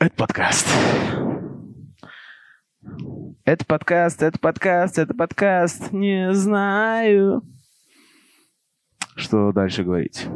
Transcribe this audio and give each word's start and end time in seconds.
Это 0.00 0.16
подкаст. 0.16 0.66
Это 3.44 3.64
подкаст, 3.64 4.22
это 4.22 4.38
подкаст, 4.40 4.98
это 4.98 5.14
подкаст. 5.14 5.92
Не 5.92 6.32
знаю, 6.32 7.42
что 9.14 9.52
дальше 9.52 9.84
говорить. 9.84 10.26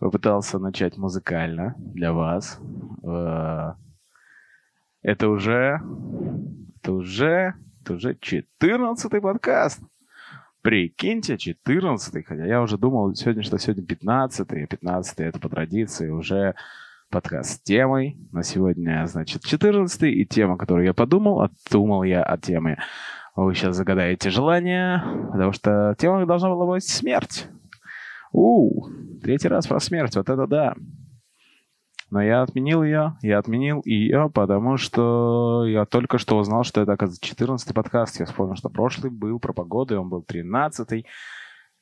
Попытался 0.00 0.58
начать 0.58 0.96
музыкально 0.96 1.76
для 1.78 2.12
вас. 2.12 2.58
Это 5.04 5.28
уже... 5.28 5.80
Это 6.80 6.92
уже... 6.92 7.54
Это 7.82 7.92
уже 7.92 8.16
14 8.18 9.20
подкаст. 9.20 9.82
Прикиньте, 10.62 11.36
14 11.36 12.26
хотя 12.26 12.46
я 12.46 12.62
уже 12.62 12.78
думал 12.78 13.14
сегодня, 13.14 13.42
что 13.42 13.58
сегодня 13.58 13.84
15 13.84 14.48
15 14.48 15.20
это 15.20 15.38
по 15.38 15.50
традиции 15.50 16.08
уже 16.08 16.54
подкаст 17.10 17.50
с 17.50 17.60
темой. 17.60 18.16
На 18.32 18.42
сегодня, 18.42 19.06
значит, 19.06 19.44
14 19.44 20.04
и 20.04 20.24
тема, 20.24 20.56
которую 20.56 20.86
я 20.86 20.94
подумал, 20.94 21.42
отдумал 21.42 22.02
я 22.02 22.22
от 22.22 22.40
темы. 22.40 22.78
Вы 23.36 23.54
сейчас 23.54 23.76
загадаете 23.76 24.30
желание, 24.30 25.02
потому 25.32 25.52
что 25.52 25.94
тема 25.98 26.24
должна 26.24 26.48
была 26.48 26.64
быть 26.64 26.88
смерть. 26.88 27.46
У, 28.32 28.88
третий 29.22 29.48
раз 29.48 29.66
про 29.66 29.80
смерть, 29.80 30.16
вот 30.16 30.30
это 30.30 30.46
да. 30.46 30.74
Но 32.14 32.22
я 32.22 32.42
отменил 32.42 32.84
ее, 32.84 33.16
я 33.22 33.40
отменил 33.40 33.82
ее, 33.84 34.30
потому 34.32 34.76
что 34.76 35.64
я 35.66 35.84
только 35.84 36.18
что 36.18 36.38
узнал, 36.38 36.62
что 36.62 36.80
это, 36.80 36.92
оказывается, 36.92 37.26
14 37.26 37.74
подкаст. 37.74 38.20
Я 38.20 38.26
вспомнил, 38.26 38.54
что 38.54 38.68
прошлый 38.68 39.10
был 39.10 39.40
про 39.40 39.52
погоду, 39.52 39.94
и 39.94 39.96
он 39.96 40.08
был 40.10 40.22
13 40.22 40.92
-й. 40.92 41.04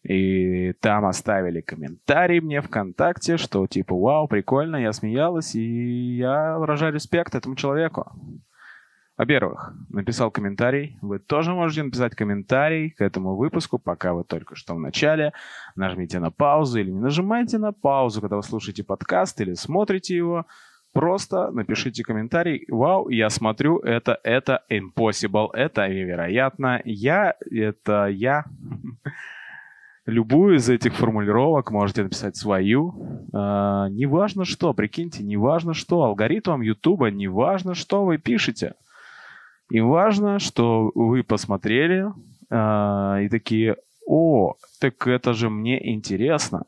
И 0.08 0.72
там 0.80 1.04
оставили 1.04 1.60
комментарий 1.60 2.40
мне 2.40 2.62
ВКонтакте, 2.62 3.36
что 3.36 3.66
типа, 3.66 3.94
вау, 3.94 4.26
прикольно, 4.26 4.76
я 4.76 4.94
смеялась, 4.94 5.54
и 5.54 6.16
я 6.16 6.56
выражаю 6.58 6.94
респект 6.94 7.34
этому 7.34 7.54
человеку. 7.54 8.10
Во-первых, 9.18 9.74
написал 9.90 10.30
комментарий. 10.30 10.96
Вы 11.02 11.18
тоже 11.18 11.52
можете 11.52 11.82
написать 11.82 12.14
комментарий 12.14 12.90
к 12.90 13.02
этому 13.02 13.36
выпуску, 13.36 13.78
пока 13.78 14.14
вы 14.14 14.24
только 14.24 14.56
что 14.56 14.74
в 14.74 14.80
начале. 14.80 15.32
Нажмите 15.76 16.18
на 16.18 16.30
паузу 16.30 16.80
или 16.80 16.90
не 16.90 16.98
нажимайте 16.98 17.58
на 17.58 17.72
паузу, 17.72 18.20
когда 18.20 18.36
вы 18.36 18.42
слушаете 18.42 18.84
подкаст 18.84 19.40
или 19.40 19.52
смотрите 19.54 20.16
его. 20.16 20.46
Просто 20.92 21.50
напишите 21.50 22.02
комментарий. 22.02 22.66
Вау, 22.68 23.08
я 23.08 23.30
смотрю, 23.30 23.78
это, 23.78 24.18
это 24.24 24.62
impossible, 24.70 25.48
это 25.52 25.88
невероятно. 25.88 26.80
Я, 26.84 27.34
это 27.50 28.06
я. 28.06 28.44
Любую 30.06 30.56
из 30.56 30.68
этих 30.68 30.94
формулировок 30.94 31.70
можете 31.70 32.02
написать 32.02 32.36
свою. 32.36 32.94
Э, 33.32 33.88
неважно 33.90 34.44
что, 34.44 34.74
прикиньте, 34.74 35.22
неважно 35.22 35.74
что. 35.74 36.02
Алгоритмом 36.02 36.62
Ютуба 36.62 37.10
неважно 37.10 37.74
что 37.74 38.04
вы 38.04 38.18
пишете. 38.18 38.74
И 39.72 39.80
важно, 39.80 40.38
что 40.38 40.92
вы 40.94 41.22
посмотрели 41.22 42.04
э, 42.50 43.24
и 43.24 43.28
такие, 43.30 43.78
о, 44.06 44.56
так 44.78 45.06
это 45.06 45.32
же 45.32 45.48
мне 45.48 45.94
интересно. 45.94 46.66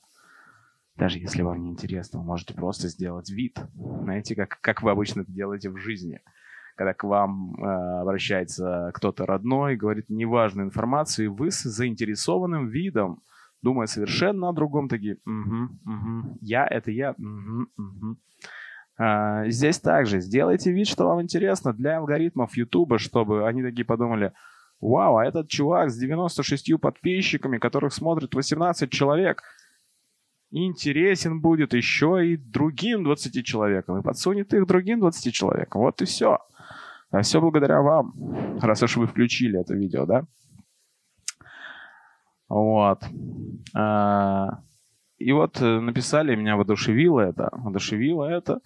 Даже 0.97 1.19
если 1.19 1.43
вам 1.43 1.61
не 1.61 1.69
интересно, 1.69 2.21
вы 2.21 2.25
можете 2.25 2.55
просто 2.55 2.89
сделать 2.89 3.29
вид. 3.29 3.59
Знаете, 3.75 4.35
как, 4.35 4.59
как 4.63 4.83
вы 4.83 4.91
обычно 4.91 5.21
это 5.21 5.31
делаете 5.31 5.69
в 5.69 5.77
жизни. 5.77 6.23
Когда 6.77 6.95
к 6.95 7.05
вам 7.05 7.57
э, 7.57 8.01
обращается 8.01 8.91
кто-то 8.95 9.27
родной, 9.27 9.77
говорит 9.77 10.09
неважную 10.09 10.69
информацию, 10.69 11.27
и 11.27 11.29
вы 11.29 11.51
с 11.51 11.63
заинтересованным 11.63 12.69
видом, 12.69 13.21
думая 13.61 13.87
совершенно 13.87 14.49
о 14.49 14.55
другом, 14.55 14.89
такие, 14.89 15.19
угу, 15.27 15.69
угу, 15.85 16.39
я, 16.41 16.67
это 16.67 16.91
я, 16.91 17.11
угу, 17.19 17.67
угу. 17.77 18.17
А, 18.97 19.49
здесь 19.49 19.81
также 19.81 20.21
сделайте 20.21 20.73
вид, 20.73 20.87
что 20.87 21.07
вам 21.07 21.23
интересно 21.23 21.73
для 21.73 21.99
алгоритмов 21.99 22.57
YouTube, 22.57 22.99
чтобы 22.99 23.47
они 23.47 23.63
такие 23.63 23.85
подумали, 23.85 24.33
вау, 24.81 25.17
а 25.17 25.25
этот 25.25 25.49
чувак 25.49 25.91
с 25.91 25.99
96 25.99 26.79
подписчиками, 26.81 27.59
которых 27.59 27.93
смотрит 27.93 28.35
18 28.35 28.91
человек, 28.91 29.43
интересен 30.51 31.41
будет 31.41 31.75
еще 31.75 32.25
и 32.27 32.37
другим 32.37 33.03
20 33.03 33.45
человекам, 33.45 33.99
и 33.99 34.03
подсунет 34.03 34.55
их 34.55 34.67
другим 34.67 35.01
20 35.01 35.35
человекам. 35.35 35.81
Вот 35.81 36.01
и 36.01 36.05
все. 36.05 36.39
А 37.11 37.23
все 37.23 37.41
благодаря 37.41 37.81
вам, 37.81 38.13
раз 38.61 38.83
уж 38.83 38.97
вы 38.97 39.07
включили 39.07 39.61
это 39.61 39.75
видео, 39.75 40.07
да? 40.07 40.25
Вот. 42.49 43.03
А, 43.75 44.61
и 45.19 45.33
вот 45.33 45.61
э, 45.61 45.81
написали, 45.81 46.37
меня 46.37 46.57
воодушевило 46.57 47.21
это, 47.21 47.49
воодушевило 47.53 48.25
это 48.25 48.61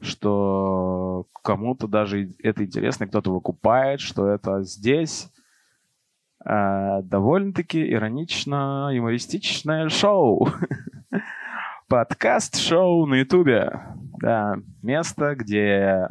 что 0.00 1.26
кому-то 1.42 1.86
даже 1.86 2.34
это 2.42 2.64
интересно, 2.64 3.06
кто-то 3.06 3.32
выкупает, 3.32 4.00
что 4.00 4.28
это 4.28 4.62
здесь 4.62 5.30
э, 6.44 7.02
довольно-таки 7.02 7.90
иронично 7.92 8.90
юмористичное 8.92 9.88
шоу. 9.88 10.48
Подкаст-шоу 11.88 13.06
на 13.06 13.14
Ютубе. 13.14 13.80
Да, 14.20 14.56
место, 14.82 15.34
где 15.34 16.08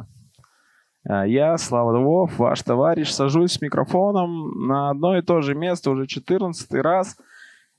э, 1.08 1.28
я, 1.28 1.56
Слава 1.56 1.96
Львов, 1.96 2.38
ваш 2.38 2.62
товарищ, 2.62 3.10
сажусь 3.10 3.52
с 3.52 3.60
микрофоном 3.60 4.66
на 4.66 4.90
одно 4.90 5.16
и 5.16 5.22
то 5.22 5.40
же 5.40 5.54
место 5.54 5.90
уже 5.90 6.06
14 6.06 6.72
раз 6.74 7.16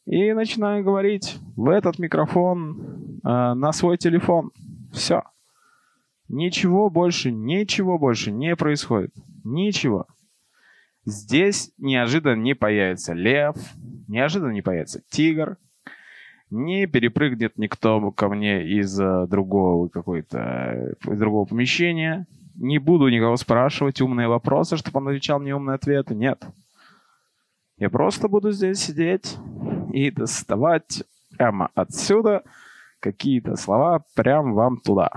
и 0.05 0.33
начинаю 0.33 0.83
говорить 0.83 1.37
в 1.55 1.69
этот 1.69 1.99
микрофон 1.99 3.19
э, 3.23 3.53
на 3.53 3.71
свой 3.73 3.97
телефон. 3.97 4.51
Все. 4.91 5.23
Ничего 6.29 6.91
больше, 6.91 7.31
ничего 7.31 7.97
больше 7.97 8.31
не 8.31 8.55
происходит. 8.55 9.11
Ничего. 9.43 10.05
Здесь 11.03 11.71
неожиданно 11.79 12.39
не 12.39 12.53
появится 12.53 13.13
лев, 13.13 13.55
неожиданно 14.07 14.51
не 14.51 14.61
появится 14.61 15.01
тигр, 15.09 15.57
не 16.51 16.85
перепрыгнет 16.85 17.57
никто 17.57 18.11
ко 18.11 18.29
мне 18.29 18.63
из 18.63 18.99
э, 18.99 19.25
другого 19.27 19.87
какой-то 19.87 20.95
из 21.07 21.19
другого 21.19 21.45
помещения. 21.45 22.27
Не 22.55 22.77
буду 22.77 23.09
никого 23.09 23.35
спрашивать 23.37 24.01
умные 24.01 24.27
вопросы, 24.27 24.77
чтобы 24.77 24.99
он 24.99 25.07
отвечал 25.07 25.39
мне 25.39 25.55
умные 25.55 25.75
ответы. 25.75 26.13
Нет. 26.13 26.43
Я 27.77 27.89
просто 27.89 28.27
буду 28.27 28.51
здесь 28.51 28.79
сидеть 28.79 29.37
и 29.93 30.11
доставать 30.11 31.03
прямо 31.37 31.71
отсюда 31.73 32.43
какие-то 32.99 33.55
слова 33.55 34.03
прям 34.15 34.53
вам 34.53 34.77
туда 34.77 35.11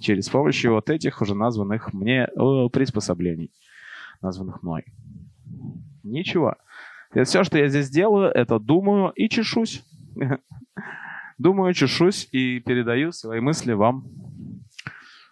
через 0.00 0.28
помощью 0.28 0.72
вот 0.72 0.90
этих 0.90 1.20
уже 1.20 1.34
названных 1.34 1.92
мне 1.92 2.28
э, 2.28 2.68
приспособлений, 2.72 3.50
названных 4.20 4.62
мной. 4.62 4.84
Ничего. 6.02 6.56
Это 7.10 7.24
все, 7.24 7.44
что 7.44 7.58
я 7.58 7.68
здесь 7.68 7.90
делаю, 7.90 8.30
это 8.30 8.58
думаю 8.58 9.10
и 9.10 9.28
чешусь. 9.28 9.84
Думаю, 11.38 11.74
чешусь 11.74 12.28
и 12.30 12.60
передаю 12.60 13.10
свои 13.10 13.40
мысли 13.40 13.72
вам 13.72 14.04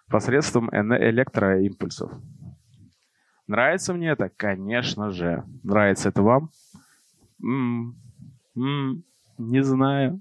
посредством 0.08 0.68
электроимпульсов. 0.70 2.10
Нравится 3.46 3.94
мне 3.94 4.10
это? 4.10 4.28
Конечно 4.28 5.10
же. 5.10 5.44
Нравится 5.62 6.08
это 6.08 6.22
вам? 6.22 6.50
М 7.40 7.94
-м 8.56 8.62
-м, 8.62 9.02
не 9.38 9.62
знаю. 9.62 10.20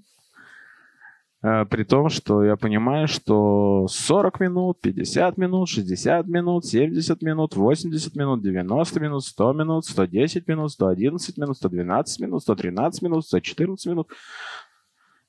Э, 1.42 1.64
при 1.64 1.82
том, 1.82 2.08
что 2.08 2.44
я 2.44 2.56
понимаю, 2.56 3.08
что 3.08 3.86
40 3.88 4.40
минут, 4.40 4.80
50 4.80 5.36
минут, 5.38 5.68
60 5.68 6.26
минут, 6.28 6.64
70 6.64 7.22
минут, 7.22 7.56
80 7.56 8.16
минут, 8.16 8.42
90 8.42 9.00
минут, 9.00 9.24
100 9.24 9.52
минут, 9.52 9.84
110 9.84 10.48
минут, 10.48 10.70
111 10.70 11.38
минут, 11.38 11.56
112 11.56 12.20
минут, 12.20 12.42
113 12.42 13.02
минут, 13.02 13.26
114 13.26 13.86
минут, 13.86 14.08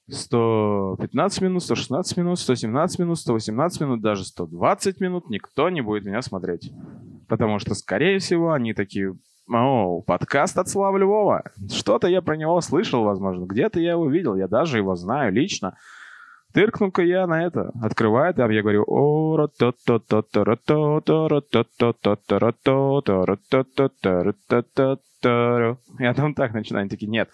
115 0.08 1.42
минут, 1.42 1.64
116 1.64 2.18
минут, 2.18 2.40
117 2.40 3.00
минут, 3.00 3.18
118 3.20 3.82
минут, 3.82 4.02
даже 4.02 4.26
120 4.26 5.00
минут 5.00 5.30
никто 5.30 5.70
не 5.70 5.82
будет 5.82 6.06
меня 6.06 6.22
смотреть. 6.22 6.72
Потому 7.28 7.58
что, 7.58 7.74
скорее 7.74 8.20
всего, 8.20 8.52
они 8.52 8.74
такие, 8.74 9.18
о, 9.50 10.02
подкаст 10.02 10.58
от 10.58 10.70
Славы 10.70 11.00
Львова. 11.00 11.44
Что-то 11.72 12.08
я 12.08 12.22
про 12.22 12.38
него 12.38 12.62
слышал, 12.62 13.04
возможно. 13.04 13.46
Где-то 13.46 13.80
я 13.80 13.92
его 13.92 14.08
видел. 14.08 14.36
Я 14.36 14.48
даже 14.48 14.78
его 14.78 14.96
знаю 14.96 15.34
лично. 15.34 15.76
Тыркну-ка 16.54 17.02
я 17.02 17.26
на 17.28 17.44
это. 17.44 17.72
Открывает, 17.82 18.40
а 18.40 18.52
я 18.52 18.62
говорю, 18.62 18.84
о, 18.88 19.48
Я 26.00 26.14
там 26.14 26.34
так 26.36 26.54
начинаю, 26.54 26.82
они 26.82 26.90
такие, 26.90 27.10
нет. 27.10 27.30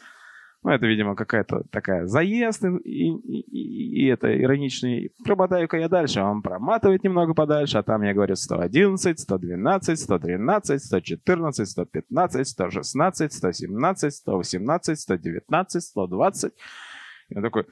Ну, 0.62 0.72
это, 0.72 0.86
видимо, 0.88 1.16
какая-то 1.16 1.64
такая 1.72 2.06
заезд 2.06 2.66
и, 2.66 2.68
и, 2.68 3.12
и, 3.12 4.04
и 4.04 4.08
это 4.08 4.28
ироничный. 4.38 5.14
Промотаю-ка 5.24 5.78
я 5.78 5.88
дальше. 5.88 6.22
Он 6.22 6.42
проматывает 6.42 7.04
немного 7.04 7.34
подальше, 7.34 7.78
а 7.78 7.84
там 7.84 8.02
я 8.02 8.14
говорю 8.14 8.36
111, 8.36 9.20
112, 9.20 10.00
113, 10.00 10.84
114, 10.84 11.70
115, 11.70 12.48
116, 12.48 13.34
117, 13.34 14.14
118, 14.14 15.00
119, 15.00 15.82
120. 15.82 16.54
Я 17.30 17.42
такой, 17.42 17.66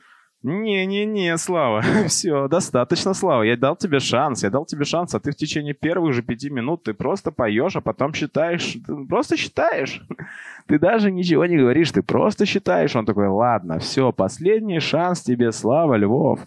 не-не-не, 0.44 1.38
Слава, 1.38 1.82
все, 2.08 2.48
достаточно, 2.48 3.14
Слава. 3.14 3.44
Я 3.44 3.58
дал 3.58 3.76
тебе 3.76 4.00
шанс, 4.00 4.44
я 4.44 4.50
дал 4.50 4.66
тебе 4.66 4.86
шанс, 4.86 5.16
а 5.16 5.20
ты 5.20 5.32
в 5.32 5.36
течение 5.36 5.74
первых 5.74 6.14
же 6.14 6.22
пяти 6.22 6.50
минут 6.50 6.84
ты 6.84 6.94
просто 6.94 7.32
поешь, 7.32 7.76
а 7.76 7.82
потом 7.82 8.14
считаешь, 8.14 8.78
ты 8.86 8.96
просто 9.06 9.38
считаешь. 9.38 10.02
Ты 10.68 10.80
даже 10.80 11.12
ничего 11.12 11.46
не 11.46 11.56
говоришь, 11.56 11.94
ты 11.94 12.04
просто 12.04 12.46
считаешь. 12.46 12.94
Он 12.94 13.06
такой, 13.06 13.30
ладно, 13.30 13.80
все, 13.80 14.12
последний 14.12 14.82
шанс 14.82 15.22
тебе, 15.22 15.54
Слава 15.54 15.96
Львов 15.96 16.42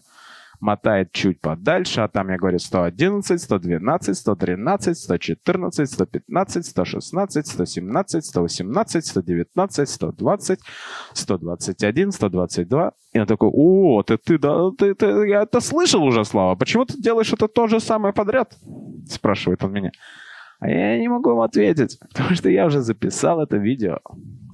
мотает 0.60 1.12
чуть 1.12 1.40
подальше, 1.40 2.02
а 2.02 2.08
там 2.08 2.30
я 2.30 2.36
говорю 2.36 2.58
111, 2.58 3.40
112, 3.40 4.16
113, 4.16 4.98
114, 4.98 5.90
115, 5.90 6.66
116, 6.66 7.46
117, 7.46 8.24
118, 8.24 9.06
119, 9.06 9.88
120, 9.88 10.60
121, 11.14 12.12
122. 12.12 12.92
И 13.12 13.18
он 13.18 13.26
такой, 13.26 13.50
о, 13.52 14.02
ты, 14.02 14.18
ты, 14.18 14.38
да, 14.38 14.70
ты, 14.78 14.94
ты, 14.94 15.06
я 15.28 15.42
это 15.42 15.60
слышал 15.60 16.02
уже, 16.02 16.24
Слава, 16.24 16.54
почему 16.54 16.84
ты 16.84 17.00
делаешь 17.00 17.32
это 17.32 17.48
то 17.48 17.66
же 17.66 17.80
самое 17.80 18.14
подряд? 18.14 18.56
Спрашивает 19.08 19.64
он 19.64 19.72
меня. 19.72 19.90
А 20.60 20.68
я 20.68 20.98
не 20.98 21.08
могу 21.08 21.30
ему 21.30 21.42
ответить, 21.42 21.98
потому 22.00 22.34
что 22.34 22.50
я 22.50 22.66
уже 22.66 22.82
записал 22.82 23.40
это 23.40 23.56
видео. 23.56 23.98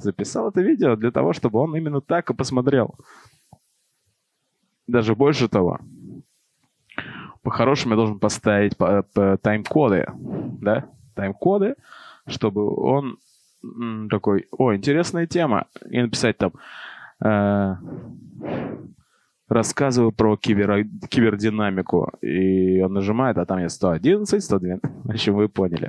Записал 0.01 0.49
это 0.49 0.61
видео 0.61 0.95
для 0.95 1.11
того, 1.11 1.33
чтобы 1.33 1.59
он 1.59 1.77
именно 1.77 2.01
так 2.01 2.31
и 2.31 2.35
посмотрел. 2.35 2.95
Даже 4.87 5.17
больше 5.17 5.49
того, 5.49 5.81
по-хорошему 7.47 7.93
я 7.93 7.97
должен 7.97 8.19
поставить 8.19 8.77
по, 8.77 9.05
по 9.15 9.39
тайм-коды, 9.39 10.09
да, 10.61 10.91
тайм-коды, 11.15 11.77
чтобы 12.27 12.75
он 12.75 13.19
такой, 14.11 14.49
о, 14.51 14.75
интересная 14.75 15.29
тема, 15.29 15.69
и 15.89 16.03
написать 16.03 16.39
там, 16.39 16.55
э, 17.25 17.75
рассказываю 19.49 20.11
про 20.11 20.37
кибер, 20.37 20.89
кибердинамику, 21.09 22.11
и 22.21 22.81
он 22.81 22.93
нажимает, 22.95 23.39
а 23.39 23.47
там 23.47 23.61
есть 23.61 23.77
111, 23.77 24.43
112, 24.43 24.83
в 25.05 25.11
общем, 25.11 25.35
вы 25.35 25.49
поняли. 25.49 25.89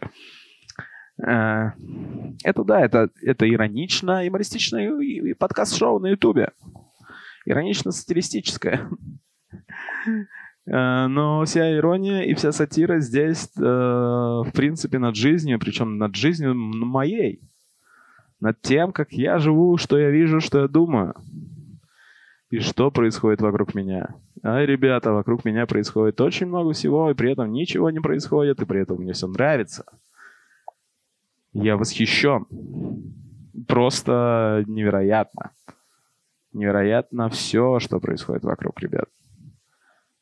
Э, 1.26 1.72
это 2.44 2.64
да, 2.66 2.82
это, 2.82 3.10
это 3.24 3.52
иронично, 3.52 4.24
юмористично 4.24 4.78
и, 4.78 5.32
и 5.32 5.34
подкаст-шоу 5.34 5.98
на 5.98 6.10
Ютубе. 6.10 6.52
Иронично-сатиристическое. 7.48 8.88
Э, 10.68 11.08
но 11.08 11.46
вся 11.46 11.78
ирония 11.78 12.24
и 12.24 12.34
вся 12.34 12.52
сатира 12.52 13.00
здесь, 13.00 13.50
э, 13.58 13.62
в 13.62 14.52
принципе, 14.54 15.00
над 15.00 15.16
жизнью, 15.16 15.60
причем 15.60 15.98
над 15.98 16.16
жизнью 16.16 16.54
моей. 16.56 17.42
Над 18.40 18.62
тем, 18.62 18.92
как 18.92 19.14
я 19.14 19.40
живу, 19.40 19.78
что 19.78 19.98
я 19.98 20.10
вижу, 20.12 20.42
что 20.42 20.62
я 20.62 20.68
думаю. 20.68 21.16
И 22.50 22.60
что 22.60 22.92
происходит 22.92 23.42
вокруг 23.42 23.76
меня. 23.76 24.16
А, 24.44 24.64
ребята, 24.64 25.12
вокруг 25.12 25.44
меня 25.44 25.66
происходит 25.66 26.22
очень 26.22 26.48
много 26.48 26.74
всего, 26.74 27.10
и 27.10 27.14
при 27.14 27.32
этом 27.32 27.52
ничего 27.52 27.90
не 27.90 28.00
происходит, 28.00 28.62
и 28.62 28.66
при 28.66 28.82
этом 28.82 28.98
мне 28.98 29.14
все 29.14 29.28
нравится. 29.28 29.86
Я 31.54 31.78
восхищен. 31.78 32.46
Просто 33.68 34.64
невероятно. 34.68 35.52
Невероятно 36.54 37.30
все, 37.30 37.80
что 37.80 38.00
происходит 38.00 38.44
вокруг, 38.44 38.80
ребят 38.80 39.10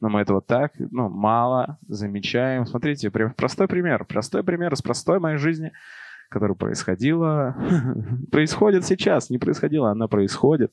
но 0.01 0.09
мы 0.09 0.21
этого 0.21 0.41
так 0.41 0.73
ну, 0.77 1.09
мало 1.09 1.77
замечаем. 1.87 2.65
Смотрите, 2.65 3.09
простой 3.09 3.67
пример. 3.67 4.05
Простой 4.05 4.43
пример 4.43 4.73
из 4.73 4.81
простой 4.81 5.19
моей 5.19 5.37
жизни, 5.37 5.71
которая 6.29 6.55
происходила, 6.55 7.55
происходит 8.31 8.85
сейчас. 8.85 9.29
Не 9.29 9.37
происходила, 9.37 9.91
она 9.91 10.07
происходит. 10.07 10.71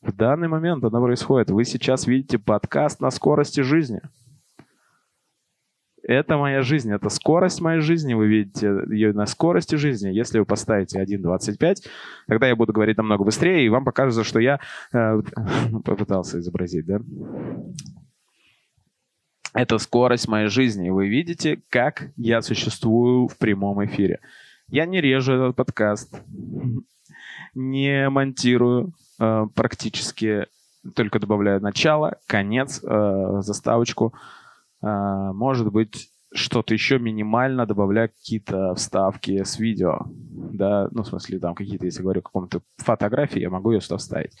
В 0.00 0.12
данный 0.12 0.48
момент 0.48 0.84
она 0.84 1.00
происходит. 1.00 1.50
Вы 1.50 1.64
сейчас 1.64 2.06
видите 2.06 2.38
подкаст 2.38 3.00
на 3.00 3.10
скорости 3.10 3.60
жизни. 3.60 4.00
Это 6.02 6.36
моя 6.36 6.62
жизнь, 6.62 6.92
это 6.92 7.08
скорость 7.08 7.60
моей 7.60 7.80
жизни. 7.80 8.14
Вы 8.14 8.26
видите 8.26 8.66
ее 8.90 9.12
на 9.12 9.26
скорости 9.26 9.76
жизни. 9.76 10.08
Если 10.08 10.40
вы 10.40 10.44
поставите 10.44 11.00
1.25, 11.00 11.86
тогда 12.26 12.48
я 12.48 12.56
буду 12.56 12.72
говорить 12.72 12.96
намного 12.96 13.22
быстрее, 13.22 13.64
и 13.64 13.68
вам 13.68 13.84
покажется, 13.84 14.24
что 14.24 14.40
я 14.40 14.58
э, 14.92 15.22
попытался 15.84 16.40
изобразить, 16.40 16.86
да? 16.86 17.00
Это 19.54 19.76
скорость 19.78 20.28
моей 20.28 20.48
жизни. 20.48 20.88
Вы 20.88 21.08
видите, 21.08 21.60
как 21.68 22.10
я 22.16 22.40
существую 22.40 23.28
в 23.28 23.36
прямом 23.36 23.84
эфире. 23.84 24.20
Я 24.68 24.86
не 24.86 25.00
режу 25.00 25.34
этот 25.34 25.56
подкаст, 25.56 26.22
не 27.54 28.08
монтирую 28.08 28.94
э, 29.20 29.46
практически, 29.54 30.46
только 30.94 31.20
добавляю 31.20 31.60
начало, 31.60 32.16
конец, 32.26 32.82
э, 32.82 33.40
заставочку. 33.42 34.14
Э, 34.82 35.32
может 35.34 35.70
быть, 35.70 36.08
что-то 36.32 36.72
еще 36.72 36.98
минимально 36.98 37.66
добавляю 37.66 38.08
какие-то 38.08 38.74
вставки 38.74 39.44
с 39.44 39.58
видео. 39.58 40.06
Да, 40.06 40.88
ну, 40.92 41.02
в 41.02 41.06
смысле, 41.08 41.38
там 41.40 41.54
какие-то, 41.54 41.84
если 41.84 42.00
говорю 42.00 42.20
о 42.20 42.22
каком-то 42.22 42.62
фотографии, 42.78 43.40
я 43.40 43.50
могу 43.50 43.72
ее 43.72 43.82
сюда 43.82 43.98
вставить. 43.98 44.32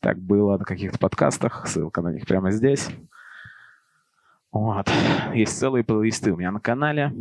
Так 0.00 0.18
было 0.18 0.58
на 0.58 0.64
каких-то 0.64 0.98
подкастах, 0.98 1.68
ссылка 1.68 2.02
на 2.02 2.12
них 2.12 2.26
прямо 2.26 2.50
здесь. 2.50 2.88
Вот. 4.58 4.90
Есть 5.34 5.56
целые 5.56 5.84
плейлисты 5.84 6.32
у 6.32 6.36
меня 6.36 6.50
на 6.50 6.58
канале. 6.58 7.12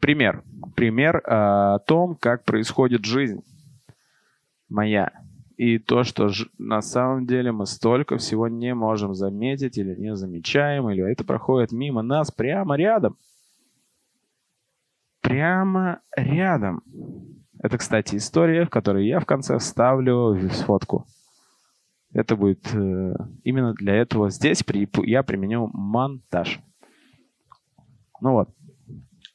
Пример. 0.00 0.44
Пример 0.76 1.20
о 1.26 1.80
том, 1.80 2.14
как 2.14 2.44
происходит 2.44 3.04
жизнь 3.04 3.42
моя. 4.68 5.10
И 5.56 5.78
то, 5.78 6.04
что 6.04 6.28
ж, 6.28 6.48
на 6.58 6.80
самом 6.80 7.26
деле 7.26 7.50
мы 7.50 7.66
столько 7.66 8.18
всего 8.18 8.46
не 8.46 8.72
можем 8.74 9.14
заметить 9.14 9.76
или 9.76 9.94
не 9.96 10.14
замечаем, 10.14 10.88
или 10.90 11.10
это 11.10 11.24
проходит 11.24 11.72
мимо 11.72 12.02
нас 12.02 12.30
прямо 12.30 12.76
рядом. 12.76 13.16
Прямо 15.22 16.00
рядом. 16.16 16.82
Это, 17.60 17.78
кстати, 17.78 18.16
история, 18.16 18.64
в 18.64 18.70
которой 18.70 19.06
я 19.06 19.18
в 19.18 19.26
конце 19.26 19.58
вставлю 19.58 20.38
фотку. 20.66 21.06
Это 22.14 22.36
будет 22.36 22.72
э, 22.72 23.14
именно 23.42 23.74
для 23.74 23.96
этого. 23.96 24.30
Здесь 24.30 24.62
при, 24.62 24.88
я 25.04 25.24
применю 25.24 25.68
монтаж. 25.72 26.60
Ну 28.20 28.32
вот, 28.32 28.50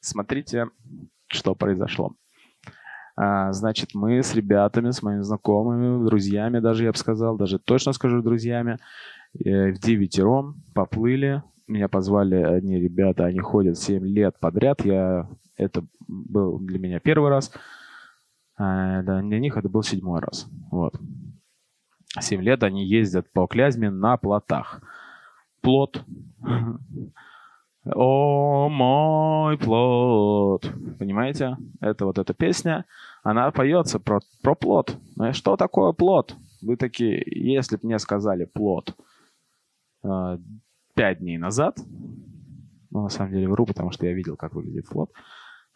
смотрите, 0.00 0.66
что 1.26 1.54
произошло. 1.54 2.14
А, 3.16 3.52
значит, 3.52 3.90
мы 3.92 4.22
с 4.22 4.34
ребятами, 4.34 4.92
с 4.92 5.02
моими 5.02 5.20
знакомыми, 5.20 6.06
друзьями 6.06 6.58
даже, 6.58 6.84
я 6.84 6.92
бы 6.92 6.96
сказал, 6.96 7.36
даже 7.36 7.58
точно 7.58 7.92
скажу 7.92 8.22
друзьями, 8.22 8.78
э, 9.34 9.72
в 9.72 9.78
девятером 9.78 10.62
поплыли. 10.74 11.42
Меня 11.68 11.88
позвали 11.88 12.36
одни 12.36 12.80
ребята, 12.80 13.26
они 13.26 13.40
ходят 13.40 13.76
7 13.76 14.06
лет 14.06 14.40
подряд. 14.40 14.82
Я, 14.86 15.28
это 15.58 15.84
был 16.08 16.58
для 16.58 16.78
меня 16.78 16.98
первый 16.98 17.28
раз. 17.28 17.52
А 18.56 19.02
для 19.02 19.38
них 19.38 19.58
это 19.58 19.68
был 19.68 19.82
седьмой 19.82 20.20
раз. 20.20 20.48
Вот. 20.70 20.94
7 22.18 22.42
лет 22.42 22.62
они 22.62 22.84
ездят 22.84 23.30
по 23.32 23.46
Клязьме 23.46 23.90
на 23.90 24.16
плотах. 24.16 24.82
Плот. 25.60 26.04
О, 27.84 28.68
мой 28.68 29.58
плод. 29.58 30.70
Понимаете? 30.98 31.56
Это 31.80 32.06
вот 32.06 32.18
эта 32.18 32.34
песня, 32.34 32.84
она 33.22 33.50
поется 33.50 33.98
про, 33.98 34.20
про 34.42 34.54
плод. 34.54 34.96
Ну 35.16 35.32
что 35.32 35.56
такое 35.56 35.92
плод? 35.92 36.36
Вы 36.62 36.76
такие, 36.76 37.22
если 37.26 37.76
бы 37.76 37.82
мне 37.84 37.98
сказали 37.98 38.44
плод 38.44 38.94
э, 40.04 40.38
пять 40.94 41.20
дней 41.20 41.38
назад, 41.38 41.78
ну, 42.90 43.02
на 43.02 43.08
самом 43.08 43.32
деле 43.32 43.48
вру, 43.48 43.64
потому 43.64 43.92
что 43.92 44.06
я 44.06 44.12
видел, 44.12 44.36
как 44.36 44.54
выглядит 44.54 44.88
плод, 44.88 45.10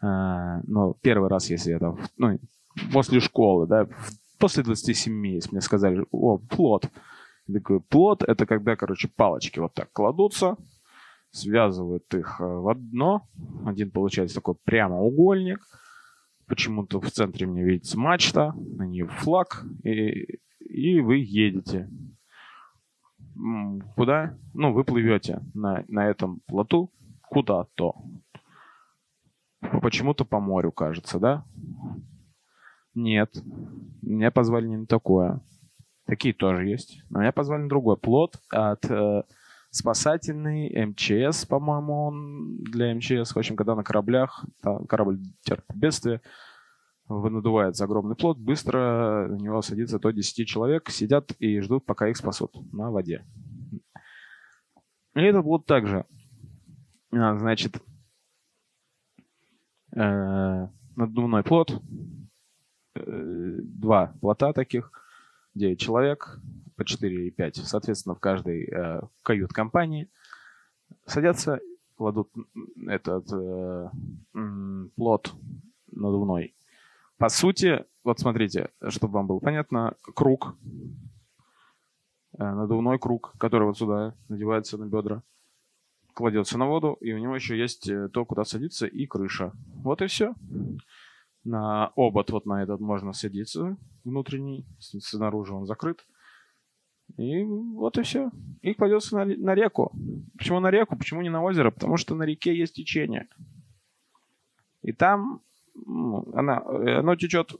э, 0.03 0.61
но 0.67 0.93
первый 1.01 1.29
раз, 1.29 1.49
если 1.49 1.71
я 1.71 1.79
там, 1.79 1.97
ну, 2.17 2.39
после 2.93 3.19
школы, 3.19 3.65
да, 3.65 3.87
после 4.37 4.63
27, 4.63 5.27
если 5.27 5.51
мне 5.51 5.61
сказали, 5.61 6.05
о, 6.11 6.37
плод. 6.37 6.89
Я 7.47 7.59
такой, 7.59 7.79
плод— 7.79 8.23
это 8.27 8.45
когда, 8.45 8.75
короче, 8.75 9.07
палочки 9.07 9.59
вот 9.59 9.73
так 9.73 9.91
кладутся, 9.91 10.57
связывают 11.31 12.11
их 12.13 12.37
э, 12.39 12.43
в 12.43 12.69
одно. 12.69 13.27
Один 13.65 13.91
получается 13.91 14.35
такой 14.35 14.55
прямоугольник. 14.55 15.59
Почему-то 16.47 16.99
в 16.99 17.11
центре 17.11 17.47
мне 17.47 17.63
видится 17.63 17.99
мачта, 17.99 18.53
на 18.55 18.83
нее 18.83 19.07
флаг, 19.07 19.65
и, 19.83 20.39
и 20.59 20.99
вы 21.01 21.17
едете. 21.17 21.89
Куда? 23.95 24.37
Ну, 24.53 24.71
вы 24.71 24.83
плывете 24.83 25.41
на, 25.53 25.83
на 25.87 26.07
этом 26.07 26.41
плоту 26.47 26.91
куда-то. 27.21 27.95
Почему-то 29.81 30.25
по 30.25 30.39
морю, 30.39 30.71
кажется, 30.71 31.19
да? 31.19 31.45
Нет. 32.95 33.35
Меня 34.01 34.31
позвали 34.31 34.67
не 34.67 34.77
на 34.77 34.87
такое. 34.87 35.41
Такие 36.05 36.33
тоже 36.33 36.65
есть. 36.65 37.03
Но 37.09 37.19
меня 37.19 37.31
позвали 37.31 37.63
на 37.63 37.69
другой. 37.69 37.97
Плод 37.97 38.37
от 38.49 38.85
э, 38.89 39.23
спасательный 39.69 40.85
МЧС, 40.87 41.45
по-моему, 41.45 42.05
он 42.05 42.57
для 42.63 42.95
МЧС. 42.95 43.35
В 43.35 43.37
общем, 43.37 43.57
когда 43.57 43.75
на 43.75 43.83
кораблях, 43.83 44.45
там, 44.61 44.85
корабль 44.85 45.19
терпит 45.41 45.75
бедствие, 45.75 46.21
надувается 47.09 47.83
огромный 47.83 48.15
плод, 48.15 48.39
быстро 48.39 49.27
на 49.29 49.35
него 49.35 49.61
садится 49.61 49.99
до 49.99 50.11
10 50.11 50.47
человек, 50.47 50.89
сидят 50.89 51.33
и 51.39 51.59
ждут, 51.59 51.85
пока 51.85 52.07
их 52.07 52.17
спасут 52.17 52.51
на 52.71 52.89
воде. 52.89 53.25
И 55.15 55.21
этот 55.21 55.43
плод 55.43 55.65
также, 55.65 56.05
а, 57.11 57.37
значит, 57.37 57.77
э, 59.95 60.67
надувной 60.95 61.43
плод, 61.43 61.81
два 62.95 64.13
плота 64.21 64.53
таких, 64.53 64.91
9 65.55 65.79
человек, 65.79 66.39
по 66.75 66.85
4 66.85 67.27
и 67.27 67.31
5, 67.31 67.55
соответственно, 67.57 68.15
в 68.15 68.19
каждой 68.19 68.65
э, 68.65 69.01
кают-компании, 69.23 70.09
садятся, 71.05 71.59
кладут 71.95 72.29
этот 72.87 73.31
э, 73.31 73.89
плод 74.95 75.33
надувной. 75.91 76.53
По 77.17 77.29
сути, 77.29 77.85
вот 78.03 78.19
смотрите, 78.19 78.69
чтобы 78.89 79.13
вам 79.13 79.27
было 79.27 79.39
понятно, 79.39 79.95
круг, 80.01 80.55
э, 82.37 82.43
надувной 82.43 82.99
круг, 82.99 83.33
который 83.37 83.67
вот 83.67 83.77
сюда 83.77 84.13
надевается 84.27 84.77
на 84.77 84.85
бедра, 84.85 85.23
кладется 86.13 86.57
на 86.57 86.65
воду, 86.65 86.97
и 86.99 87.13
у 87.13 87.17
него 87.17 87.35
еще 87.35 87.57
есть 87.57 87.87
э, 87.87 88.09
то, 88.09 88.25
куда 88.25 88.43
садиться, 88.43 88.85
и 88.85 89.05
крыша. 89.05 89.53
Вот 89.83 90.01
и 90.01 90.07
все. 90.07 90.33
На 91.45 91.87
обод 91.95 92.31
вот 92.31 92.45
на 92.45 92.63
этот 92.63 92.81
можно 92.81 93.13
садиться 93.13 93.77
внутренний, 94.03 94.65
снаружи 94.79 95.53
он 95.53 95.65
закрыт. 95.65 96.05
И 97.17 97.43
вот 97.43 97.97
и 97.99 98.01
все. 98.01 98.31
И 98.61 98.73
кладется 98.73 99.15
на, 99.15 99.25
на 99.25 99.53
реку. 99.53 99.91
Почему 100.37 100.59
на 100.59 100.71
реку? 100.71 100.97
Почему 100.97 101.21
не 101.21 101.29
на 101.29 101.43
озеро? 101.43 101.69
Потому 101.69 101.97
что 101.97 102.15
на 102.15 102.23
реке 102.23 102.57
есть 102.57 102.73
течение. 102.73 103.27
И 104.81 104.91
там 104.91 105.41
она, 106.33 106.61
оно 106.65 107.15
течет, 107.15 107.53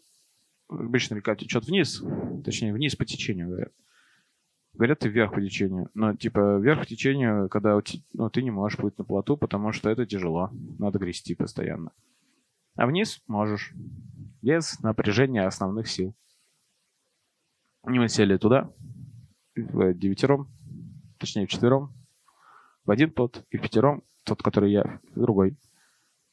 обычно 0.68 1.16
река 1.16 1.36
течет 1.36 1.66
вниз, 1.66 2.04
точнее 2.44 2.74
вниз 2.74 2.96
по 2.96 3.06
течению, 3.06 3.50
говорят. 3.50 3.74
Говорят, 4.74 5.06
и 5.06 5.10
вверх 5.10 5.34
по 5.34 5.42
течению. 5.42 5.90
Но, 5.94 6.16
типа, 6.16 6.58
вверх 6.58 6.82
по 6.82 6.86
течению, 6.86 7.48
когда 7.50 7.80
ну, 8.14 8.30
ты 8.30 8.42
не 8.42 8.52
можешь 8.52 8.78
плыть 8.78 8.98
на 8.98 9.06
плоту, 9.06 9.38
потому 9.38 9.72
что 9.72 9.90
это 9.90 10.06
тяжело. 10.06 10.50
Надо 10.80 11.00
грести 11.00 11.34
постоянно. 11.34 11.92
А 12.76 12.86
вниз 12.86 13.22
можешь. 13.28 13.74
Без 14.42 14.80
напряжения 14.82 15.48
основных 15.48 15.88
сил. 15.88 16.14
И 17.88 18.00
мы 18.00 18.08
сели 18.10 18.38
туда, 18.38 18.72
в 19.56 19.94
девятером, 19.94 20.48
точнее 21.18 21.46
в 21.46 21.50
четвером, 21.50 21.94
в 22.84 22.92
один 22.92 23.12
плот, 23.12 23.44
и 23.50 23.58
в 23.58 23.62
пятером, 23.62 24.04
тот, 24.24 24.42
который 24.42 24.72
я, 24.72 25.00
другой. 25.16 25.56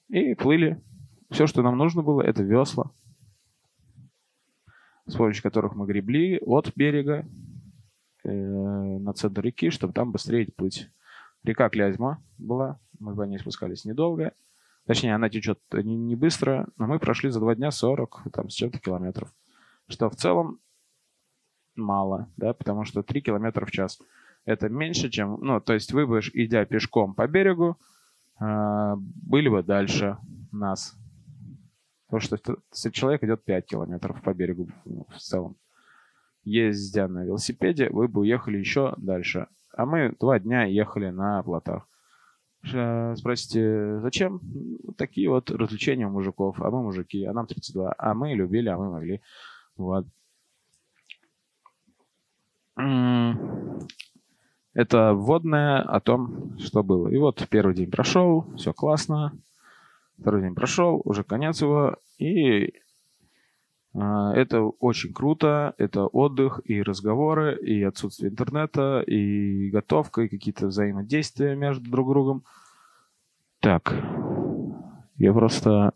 И 0.08 0.34
плыли. 0.34 0.82
Все, 1.30 1.46
что 1.46 1.62
нам 1.62 1.78
нужно 1.78 2.02
было, 2.02 2.20
это 2.22 2.42
весла, 2.42 2.90
с 5.06 5.14
помощью 5.14 5.42
которых 5.42 5.75
мы 5.75 5.87
гребли 5.87 6.38
от 6.42 6.72
берега 6.76 7.26
э, 8.25 8.30
на 8.30 9.14
центр 9.14 9.40
реки, 9.40 9.70
чтобы 9.70 9.94
там 9.94 10.12
быстрее 10.12 10.46
плыть. 10.54 10.90
Река 11.42 11.70
Клязьма 11.70 12.22
была, 12.37 12.78
мы 12.99 13.16
по 13.16 13.22
ней 13.22 13.38
спускались 13.38 13.84
недолго. 13.84 14.34
Точнее, 14.86 15.14
она 15.14 15.28
течет 15.28 15.60
не, 15.72 15.96
не 15.96 16.16
быстро, 16.16 16.66
но 16.76 16.86
мы 16.86 16.98
прошли 16.98 17.30
за 17.30 17.40
два 17.40 17.54
дня 17.54 17.70
40 17.70 18.22
там, 18.32 18.50
с 18.50 18.54
чем-то 18.54 18.78
километров. 18.78 19.32
Что 19.88 20.10
в 20.10 20.16
целом 20.16 20.58
мало, 21.76 22.28
да, 22.36 22.52
потому 22.52 22.84
что 22.84 23.02
3 23.02 23.22
километра 23.22 23.64
в 23.64 23.70
час. 23.70 24.00
Это 24.44 24.68
меньше, 24.68 25.08
чем, 25.08 25.38
ну, 25.40 25.60
то 25.60 25.72
есть 25.72 25.92
вы 25.92 26.06
бы, 26.06 26.20
идя 26.34 26.64
пешком 26.64 27.14
по 27.14 27.28
берегу, 27.28 27.78
э, 28.40 28.94
были 28.96 29.48
бы 29.48 29.62
дальше 29.62 30.18
нас. 30.50 30.96
Потому 32.06 32.20
что 32.20 32.90
человек 32.90 33.22
идет 33.22 33.44
5 33.44 33.66
километров 33.66 34.20
по 34.22 34.34
берегу 34.34 34.68
ну, 34.84 35.06
в 35.10 35.18
целом. 35.18 35.56
Ездя 36.44 37.06
на 37.06 37.24
велосипеде, 37.24 37.88
вы 37.88 38.08
бы 38.08 38.22
уехали 38.22 38.58
еще 38.58 38.94
дальше. 38.96 39.46
А 39.74 39.86
мы 39.86 40.14
два 40.18 40.40
дня 40.40 40.64
ехали 40.64 41.10
на 41.10 41.42
плотах. 41.42 41.88
Спросите, 42.64 43.99
зачем 44.00 44.40
такие 44.97 45.28
вот 45.28 45.50
развлечения 45.50 46.07
у 46.07 46.11
мужиков? 46.11 46.61
А 46.61 46.71
мы 46.71 46.83
мужики, 46.83 47.25
а 47.25 47.33
нам 47.33 47.47
32. 47.47 47.95
А 47.99 48.14
мы 48.14 48.35
любили, 48.35 48.69
а 48.69 48.76
мы 48.78 48.90
могли. 48.90 49.21
Вот. 49.76 50.07
Это 54.75 55.12
вводное 55.14 55.83
о 55.83 56.00
том, 56.00 56.57
что 56.59 56.83
было. 56.83 57.09
И 57.09 57.19
вот 57.19 57.47
первый 57.50 57.75
день 57.75 57.90
прошел, 57.90 58.47
все 58.57 58.73
классно. 58.73 59.33
Второй 60.19 60.42
день 60.42 60.54
прошел, 60.54 61.02
уже 61.04 61.25
конец 61.25 61.61
его. 61.61 61.97
И 62.19 62.73
это 63.94 64.62
очень 64.62 65.12
круто. 65.12 65.75
Это 65.78 66.06
отдых 66.06 66.61
и 66.64 66.82
разговоры, 66.82 67.56
и 67.56 67.82
отсутствие 67.82 68.30
интернета, 68.30 69.00
и 69.00 69.70
готовка, 69.70 70.22
и 70.22 70.28
какие-то 70.28 70.68
взаимодействия 70.68 71.54
между 71.54 71.90
друг 71.90 72.08
другом. 72.08 72.44
Так, 73.61 73.94
я 75.16 75.32
просто... 75.32 75.92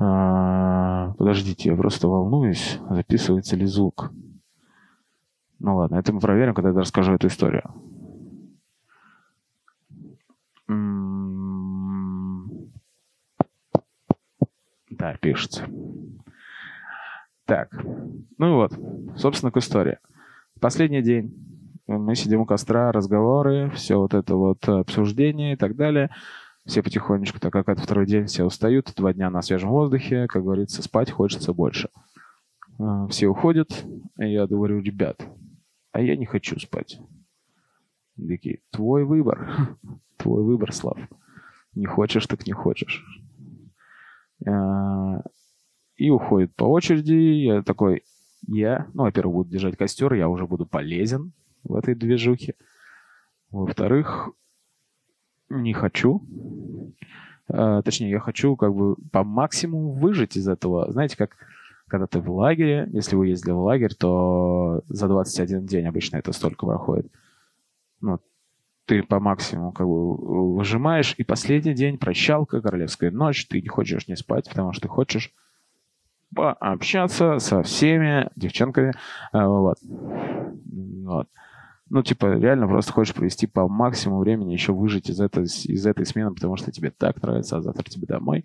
А, 0.00 1.12
подождите, 1.18 1.70
я 1.70 1.76
просто 1.76 2.08
волнуюсь, 2.08 2.78
записывается 2.88 3.56
ли 3.56 3.66
звук. 3.66 4.12
Ну 5.58 5.76
ладно, 5.76 5.96
это 5.96 6.12
мы 6.12 6.20
проверим, 6.20 6.54
когда 6.54 6.70
я 6.70 6.78
расскажу 6.78 7.14
эту 7.14 7.26
историю. 7.26 7.72
Да, 14.90 15.16
пишется. 15.20 15.68
Так, 17.48 17.70
ну 18.36 18.56
вот, 18.56 18.78
собственно, 19.16 19.50
к 19.50 19.56
истории. 19.56 19.96
Последний 20.60 21.00
день. 21.00 21.34
Мы 21.86 22.14
сидим 22.14 22.42
у 22.42 22.44
костра, 22.44 22.92
разговоры, 22.92 23.70
все 23.70 23.96
вот 23.96 24.12
это 24.12 24.34
вот 24.36 24.68
обсуждение 24.68 25.54
и 25.54 25.56
так 25.56 25.74
далее. 25.74 26.10
Все 26.66 26.82
потихонечку, 26.82 27.40
так 27.40 27.50
как 27.50 27.70
это 27.70 27.80
второй 27.80 28.04
день, 28.04 28.26
все 28.26 28.44
устают. 28.44 28.92
Два 28.94 29.14
дня 29.14 29.30
на 29.30 29.40
свежем 29.40 29.70
воздухе, 29.70 30.26
как 30.26 30.42
говорится, 30.42 30.82
спать 30.82 31.10
хочется 31.10 31.54
больше. 31.54 31.88
А, 32.78 33.06
все 33.06 33.28
уходят, 33.28 33.82
и 34.18 34.30
я 34.30 34.46
говорю, 34.46 34.82
ребят, 34.82 35.26
а 35.92 36.02
я 36.02 36.16
не 36.16 36.26
хочу 36.26 36.60
спать. 36.60 37.00
такие, 38.18 38.60
твой 38.70 39.06
выбор. 39.06 39.74
Твой 40.18 40.42
выбор, 40.42 40.74
Слав. 40.74 40.98
Не 41.74 41.86
хочешь, 41.86 42.26
так 42.26 42.46
не 42.46 42.52
хочешь. 42.52 43.02
И 45.98 46.10
уходит 46.10 46.54
по 46.54 46.64
очереди. 46.64 47.12
Я 47.12 47.62
такой, 47.62 48.04
я, 48.46 48.86
ну, 48.94 49.02
во-первых, 49.02 49.34
буду 49.34 49.50
держать 49.50 49.76
костер, 49.76 50.14
я 50.14 50.28
уже 50.28 50.46
буду 50.46 50.64
полезен 50.64 51.32
в 51.64 51.74
этой 51.74 51.94
движухе. 51.94 52.54
Во-вторых, 53.50 54.30
не 55.50 55.74
хочу. 55.74 56.22
А, 57.48 57.82
точнее, 57.82 58.10
я 58.10 58.20
хочу 58.20 58.56
как 58.56 58.74
бы 58.74 58.96
по 59.12 59.24
максимуму 59.24 59.92
выжить 59.92 60.36
из 60.36 60.48
этого. 60.48 60.90
Знаете, 60.92 61.16
как 61.16 61.36
когда 61.88 62.06
ты 62.06 62.20
в 62.20 62.30
лагере, 62.30 62.88
если 62.92 63.16
вы 63.16 63.28
ездили 63.28 63.52
в 63.52 63.60
лагерь, 63.60 63.94
то 63.94 64.82
за 64.88 65.08
21 65.08 65.66
день 65.66 65.86
обычно 65.86 66.18
это 66.18 66.32
столько 66.32 66.66
проходит. 66.66 67.10
Ну, 68.00 68.20
ты 68.84 69.02
по 69.02 69.18
максимуму 69.20 69.72
как 69.72 69.86
бы 69.86 70.54
выжимаешь, 70.54 71.14
и 71.16 71.24
последний 71.24 71.74
день 71.74 71.98
прощалка, 71.98 72.60
королевская 72.60 73.10
ночь, 73.10 73.46
ты 73.46 73.60
не 73.60 73.68
хочешь 73.68 74.06
не 74.06 74.16
спать, 74.16 74.48
потому 74.48 74.72
что 74.72 74.82
ты 74.82 74.88
хочешь 74.88 75.32
пообщаться 76.34 77.38
со 77.38 77.62
всеми 77.62 78.30
девчонками. 78.36 78.92
А, 79.32 79.46
вот. 79.48 79.78
вот. 79.82 81.28
Ну, 81.90 82.02
типа, 82.02 82.38
реально 82.38 82.68
просто 82.68 82.92
хочешь 82.92 83.14
провести 83.14 83.46
по 83.46 83.66
максимуму 83.66 84.20
времени, 84.20 84.52
еще 84.52 84.72
выжить 84.72 85.08
из 85.08 85.20
этой, 85.20 85.44
из 85.44 85.86
этой 85.86 86.04
смены, 86.04 86.34
потому 86.34 86.56
что 86.56 86.70
тебе 86.70 86.90
так 86.90 87.22
нравится, 87.22 87.56
а 87.56 87.62
завтра 87.62 87.84
тебе 87.84 88.06
домой. 88.06 88.44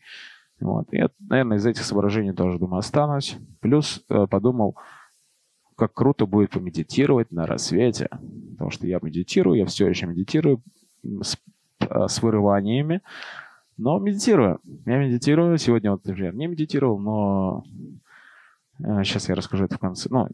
Вот. 0.62 0.94
И, 0.94 1.04
наверное, 1.20 1.58
из 1.58 1.66
этих 1.66 1.84
соображений 1.84 2.32
тоже, 2.32 2.58
думаю, 2.58 2.80
останусь. 2.80 3.36
Плюс 3.60 4.04
э, 4.10 4.28
подумал, 4.28 4.78
как 5.75 5.94
круто 5.94 6.25
будет 6.25 6.52
помедитировать 6.52 7.32
на 7.32 7.46
рассвете. 7.46 8.08
Потому 8.52 8.70
что 8.70 8.88
я 8.88 9.00
медитирую, 9.02 9.58
я 9.58 9.66
все 9.66 9.88
еще 9.88 10.06
медитирую 10.06 10.62
с, 11.04 11.38
э, 11.82 12.08
с 12.08 12.22
вырываниями. 12.22 13.02
Но 13.77 14.00
медитирую. 14.00 14.60
Я 14.86 14.98
медитирую. 14.98 15.58
Сегодня 15.58 15.92
вот, 15.92 16.06
например, 16.06 16.36
не 16.36 16.48
медитировал, 16.48 17.00
но 17.00 17.63
э, 18.80 19.03
сейчас 19.03 19.30
я 19.30 19.36
расскажу 19.36 19.65
это 19.65 19.75
в 19.75 19.80
конце. 19.80 20.10
Ну, 20.10 20.27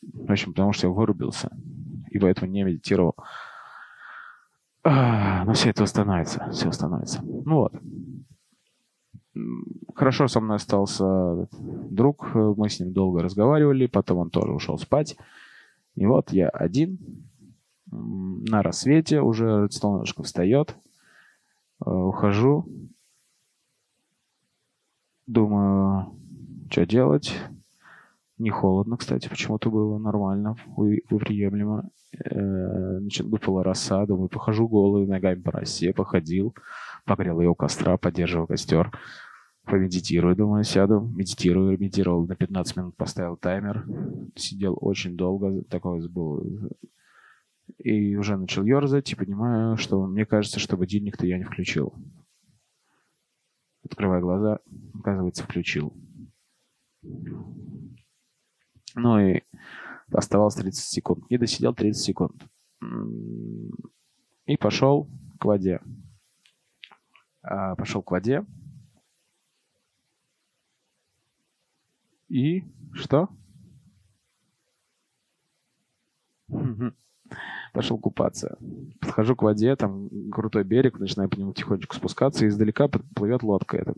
в 0.00 0.30
общем, 0.30 0.52
потому 0.52 0.72
что 0.72 0.86
я 0.86 0.92
вырубился. 0.92 1.50
И 2.10 2.18
поэтому 2.18 2.50
не 2.50 2.62
медитировал. 2.62 3.14
Но 4.84 5.52
все 5.52 5.70
это 5.70 5.82
восстановится. 5.82 6.48
Все 6.52 6.66
восстановится. 6.66 7.22
Ну 7.22 7.56
вот. 7.56 7.72
Хорошо 9.94 10.28
со 10.28 10.40
мной 10.40 10.56
остался 10.56 11.48
друг, 11.90 12.34
мы 12.34 12.70
с 12.70 12.80
ним 12.80 12.92
долго 12.92 13.22
разговаривали, 13.22 13.86
потом 13.86 14.18
он 14.18 14.30
тоже 14.30 14.52
ушел 14.52 14.78
спать. 14.78 15.16
И 15.94 16.06
вот 16.06 16.32
я 16.32 16.48
один, 16.48 16.98
на 17.90 18.62
рассвете, 18.62 19.20
уже 19.20 19.68
солнышко 19.70 20.22
встает, 20.22 20.70
э, 20.70 20.85
ухожу, 21.90 22.66
думаю, 25.26 26.14
что 26.70 26.86
делать. 26.86 27.34
Не 28.38 28.50
холодно, 28.50 28.98
кстати, 28.98 29.28
почему-то 29.28 29.70
было 29.70 29.96
нормально, 29.98 30.56
приемлемо. 30.76 31.88
Э, 32.24 32.98
значит, 32.98 33.26
выпала 33.26 33.64
роса, 33.64 34.04
думаю, 34.04 34.28
похожу 34.28 34.68
голый 34.68 35.06
ногами 35.06 35.40
по 35.40 35.52
росе, 35.52 35.92
походил, 35.94 36.54
погрел 37.04 37.40
ее 37.40 37.48
у 37.48 37.54
костра, 37.54 37.96
поддерживал 37.96 38.46
костер, 38.46 38.92
помедитирую, 39.64 40.36
думаю, 40.36 40.64
сяду, 40.64 41.00
медитирую, 41.00 41.78
медитировал 41.78 42.26
на 42.26 42.36
15 42.36 42.76
минут, 42.76 42.96
поставил 42.96 43.36
таймер, 43.36 43.86
сидел 44.34 44.76
очень 44.80 45.16
долго, 45.16 45.62
такой 45.62 46.06
был 46.08 46.44
и 47.78 48.16
уже 48.16 48.36
начал 48.36 48.64
ерзать, 48.64 49.12
и 49.12 49.16
понимаю, 49.16 49.76
что 49.76 50.06
мне 50.06 50.24
кажется, 50.24 50.58
что 50.58 50.76
будильник-то 50.76 51.26
я 51.26 51.38
не 51.38 51.44
включил. 51.44 51.94
Открываю 53.84 54.22
глаза, 54.22 54.58
оказывается, 54.94 55.44
включил. 55.44 55.94
Ну 58.94 59.18
и 59.20 59.42
оставалось 60.12 60.54
30 60.54 60.84
секунд. 60.84 61.30
Не 61.30 61.38
досидел 61.38 61.74
30 61.74 62.02
секунд. 62.02 62.42
И 64.46 64.56
пошел 64.56 65.10
к 65.38 65.44
воде. 65.44 65.80
А, 67.42 67.76
пошел 67.76 68.02
к 68.02 68.10
воде. 68.10 68.44
И 72.28 72.64
что? 72.92 73.28
Пошел 77.72 77.98
купаться. 77.98 78.58
Подхожу 79.00 79.36
к 79.36 79.42
воде, 79.42 79.76
там 79.76 80.08
крутой 80.30 80.64
берег, 80.64 80.98
начинаю 80.98 81.28
по 81.28 81.36
нему 81.36 81.52
тихонечку 81.52 81.96
спускаться, 81.96 82.44
и 82.44 82.48
издалека 82.48 82.88
плывет 82.88 83.42
лодка. 83.42 83.76
Я, 83.76 83.94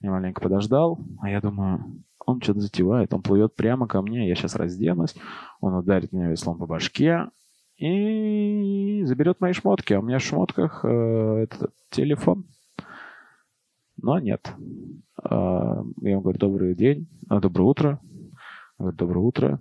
я 0.00 0.10
маленько 0.10 0.40
подождал, 0.40 0.98
а 1.20 1.30
я 1.30 1.40
думаю, 1.40 2.02
он 2.26 2.40
что-то 2.40 2.60
затевает, 2.60 3.12
он 3.12 3.22
плывет 3.22 3.54
прямо 3.54 3.86
ко 3.86 4.02
мне, 4.02 4.28
я 4.28 4.34
сейчас 4.34 4.56
разденусь, 4.56 5.14
он 5.60 5.74
ударит 5.74 6.12
меня 6.12 6.30
веслом 6.30 6.58
по 6.58 6.66
башке 6.66 7.28
и 7.76 9.02
заберет 9.04 9.40
мои 9.40 9.52
шмотки, 9.52 9.92
а 9.92 10.00
у 10.00 10.02
меня 10.02 10.18
в 10.18 10.22
шмотках 10.22 10.84
э, 10.84 11.46
этот 11.48 11.72
телефон. 11.90 12.46
Но 13.96 14.18
нет. 14.18 14.52
Э, 15.22 15.82
я 16.00 16.10
ему 16.10 16.20
говорю, 16.20 16.38
добрый 16.38 16.74
день, 16.74 17.08
а, 17.28 17.40
доброе 17.40 17.64
утро. 17.64 18.00
Он 18.78 18.86
говорит, 18.86 18.98
доброе 18.98 19.20
утро. 19.20 19.60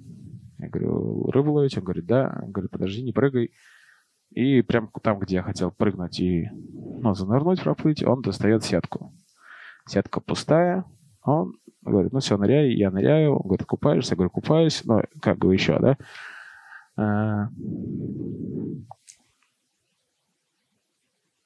Я 0.64 0.70
говорю, 0.70 1.30
рыбу 1.32 1.52
ловить? 1.54 1.78
Он 1.78 1.84
говорит, 1.84 2.06
да. 2.06 2.40
Он 2.44 2.52
говорит, 2.52 2.72
подожди, 2.72 3.04
не 3.04 3.12
прыгай. 3.12 3.52
И 4.32 4.62
прям 4.62 4.90
там, 5.02 5.20
где 5.20 5.36
я 5.36 5.44
хотел 5.44 5.72
прыгнуть 5.72 6.20
и 6.20 6.50
ну, 6.50 7.14
занырнуть, 7.14 7.62
проплыть, 7.62 8.04
он 8.04 8.22
достает 8.22 8.64
сетку. 8.64 9.14
Сетка 9.88 10.22
пустая. 10.22 10.86
Он 11.24 11.54
говорит, 11.82 12.14
ну 12.14 12.20
все, 12.20 12.38
ныряй, 12.38 12.74
я 12.74 12.90
ныряю. 12.90 13.36
Он 13.36 13.42
говорит, 13.44 13.66
купаешься? 13.66 14.14
Я 14.14 14.16
говорю, 14.16 14.32
купаюсь. 14.32 14.84
Ну, 14.86 15.02
как 15.22 15.38
бы 15.38 15.54
еще, 15.54 15.80
да? 15.80 15.98
А, 16.96 17.50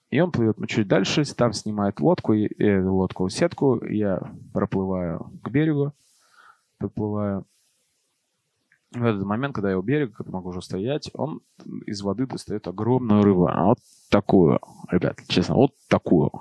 и 0.09 0.19
он 0.19 0.31
плывет 0.31 0.57
чуть 0.67 0.88
дальше, 0.88 1.23
там 1.36 1.53
снимает 1.53 1.99
лодку, 1.99 2.34
э, 2.34 2.82
лодку, 2.82 3.30
сетку. 3.30 3.84
Я 3.86 4.21
проплываю 4.53 5.32
к 5.43 5.49
берегу, 5.49 5.93
проплываю 6.77 7.45
в 8.91 9.04
этот 9.04 9.23
момент, 9.23 9.54
когда 9.54 9.69
я 9.69 9.78
у 9.78 9.82
берега, 9.82 10.13
когда 10.13 10.32
могу 10.32 10.50
уже 10.50 10.62
стоять, 10.62 11.12
он 11.13 11.41
из 11.86 12.02
воды 12.02 12.26
достает 12.26 12.67
огромную 12.67 13.23
рыбу. 13.23 13.50
Вот 13.54 13.80
такую, 14.10 14.60
ребят, 14.89 15.17
честно, 15.28 15.56
вот 15.56 15.71
такую. 15.89 16.32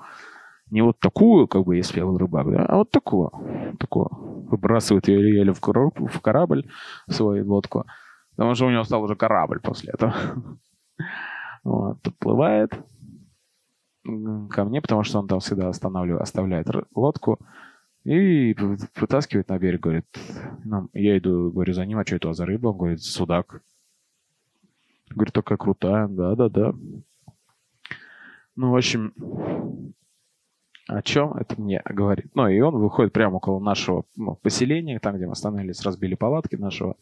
Не 0.69 0.81
вот 0.81 0.99
такую, 0.99 1.47
как 1.47 1.63
бы, 1.63 1.77
если 1.77 1.99
я 1.99 2.05
был 2.05 2.17
рыбак, 2.17 2.51
да, 2.51 2.65
а 2.65 2.77
вот 2.77 2.91
такую. 2.91 3.31
Такую. 3.79 4.09
Выбрасывает 4.49 5.07
ее 5.07 5.39
еле 5.39 5.53
в, 5.53 5.59
корабль, 5.61 6.07
в 6.07 6.21
корабль, 6.21 6.69
в 7.07 7.13
свою 7.13 7.45
лодку. 7.47 7.85
Потому 8.31 8.55
что 8.55 8.65
у 8.65 8.69
него 8.69 8.83
стал 8.83 9.03
уже 9.03 9.15
корабль 9.15 9.59
после 9.59 9.93
этого. 9.93 10.13
Вот, 11.63 12.01
подплывает 12.01 12.71
ко 14.49 14.63
мне, 14.63 14.81
потому 14.81 15.03
что 15.03 15.19
он 15.19 15.27
там 15.27 15.41
всегда 15.41 15.67
останавливает, 15.67 16.21
оставляет 16.21 16.67
лодку. 16.95 17.39
И 18.07 18.55
вытаскивает 18.95 19.49
на 19.49 19.59
берег, 19.59 19.81
говорит, 19.81 20.05
ну, 20.63 20.89
я 20.93 21.17
иду, 21.17 21.51
говорю, 21.51 21.73
за 21.73 21.85
ним, 21.85 21.97
а 21.97 22.05
что 22.05 22.15
это 22.15 22.31
за 22.31 22.45
рыба? 22.45 22.69
Он 22.69 22.77
говорит, 22.77 23.03
судак. 23.03 23.61
Говорит, 25.09 25.33
такая 25.33 25.57
крутая, 25.57 26.07
да-да-да. 26.07 26.73
Ну, 28.55 28.71
в 28.71 28.77
общем, 28.77 29.13
о 30.87 31.01
чем 31.01 31.33
это 31.33 31.59
мне 31.59 31.81
говорит? 31.83 32.33
Ну, 32.33 32.47
и 32.47 32.61
он 32.61 32.77
выходит 32.77 33.11
прямо 33.11 33.35
около 33.35 33.59
нашего 33.59 34.05
ну, 34.15 34.35
поселения, 34.35 34.99
там, 34.99 35.17
где 35.17 35.25
мы 35.25 35.33
остановились, 35.33 35.81
разбили 35.81 36.15
палатки 36.15 36.55
нашего, 36.55 36.95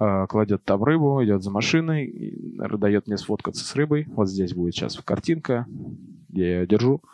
э, 0.00 0.26
кладет 0.28 0.64
там 0.64 0.82
рыбу, 0.82 1.22
идет 1.22 1.44
за 1.44 1.52
машиной, 1.52 2.58
дает 2.58 3.06
мне 3.06 3.16
сфоткаться 3.18 3.64
с 3.64 3.76
рыбой. 3.76 4.08
Вот 4.08 4.28
здесь 4.28 4.52
будет 4.52 4.74
сейчас 4.74 4.96
картинка, 4.96 5.64
где 6.28 6.42
я 6.42 6.60
ее 6.62 6.66
держу. 6.66 7.02
А, 7.04 7.08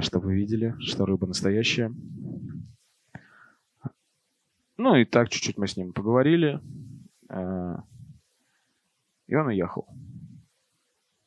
чтобы 0.00 0.26
вы 0.26 0.36
видели, 0.36 0.74
что 0.80 1.06
рыба 1.06 1.26
настоящая. 1.26 1.92
Ну 4.76 4.94
и 4.94 5.04
так 5.04 5.28
чуть-чуть 5.28 5.58
мы 5.58 5.66
с 5.66 5.76
ним 5.76 5.92
поговорили. 5.92 6.60
А, 7.28 7.82
и 9.26 9.34
он 9.34 9.48
уехал. 9.48 9.86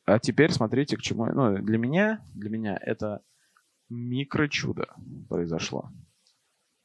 А 0.04 0.18
теперь 0.18 0.50
смотрите, 0.50 0.96
к 0.96 1.02
чему... 1.02 1.26
Ну, 1.26 1.58
для 1.58 1.78
меня, 1.78 2.24
для 2.34 2.50
меня 2.50 2.78
это 2.80 3.22
микрочудо 3.88 4.94
произошло. 5.28 5.90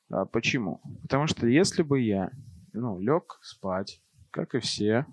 А 0.09 0.25
почему? 0.25 0.81
Потому 1.01 1.27
что 1.27 1.47
если 1.47 1.83
бы 1.83 2.01
я 2.01 2.31
ну, 2.73 2.99
лег 2.99 3.39
спать, 3.41 4.01
как 4.29 4.53
и 4.53 4.59
все, 4.59 5.05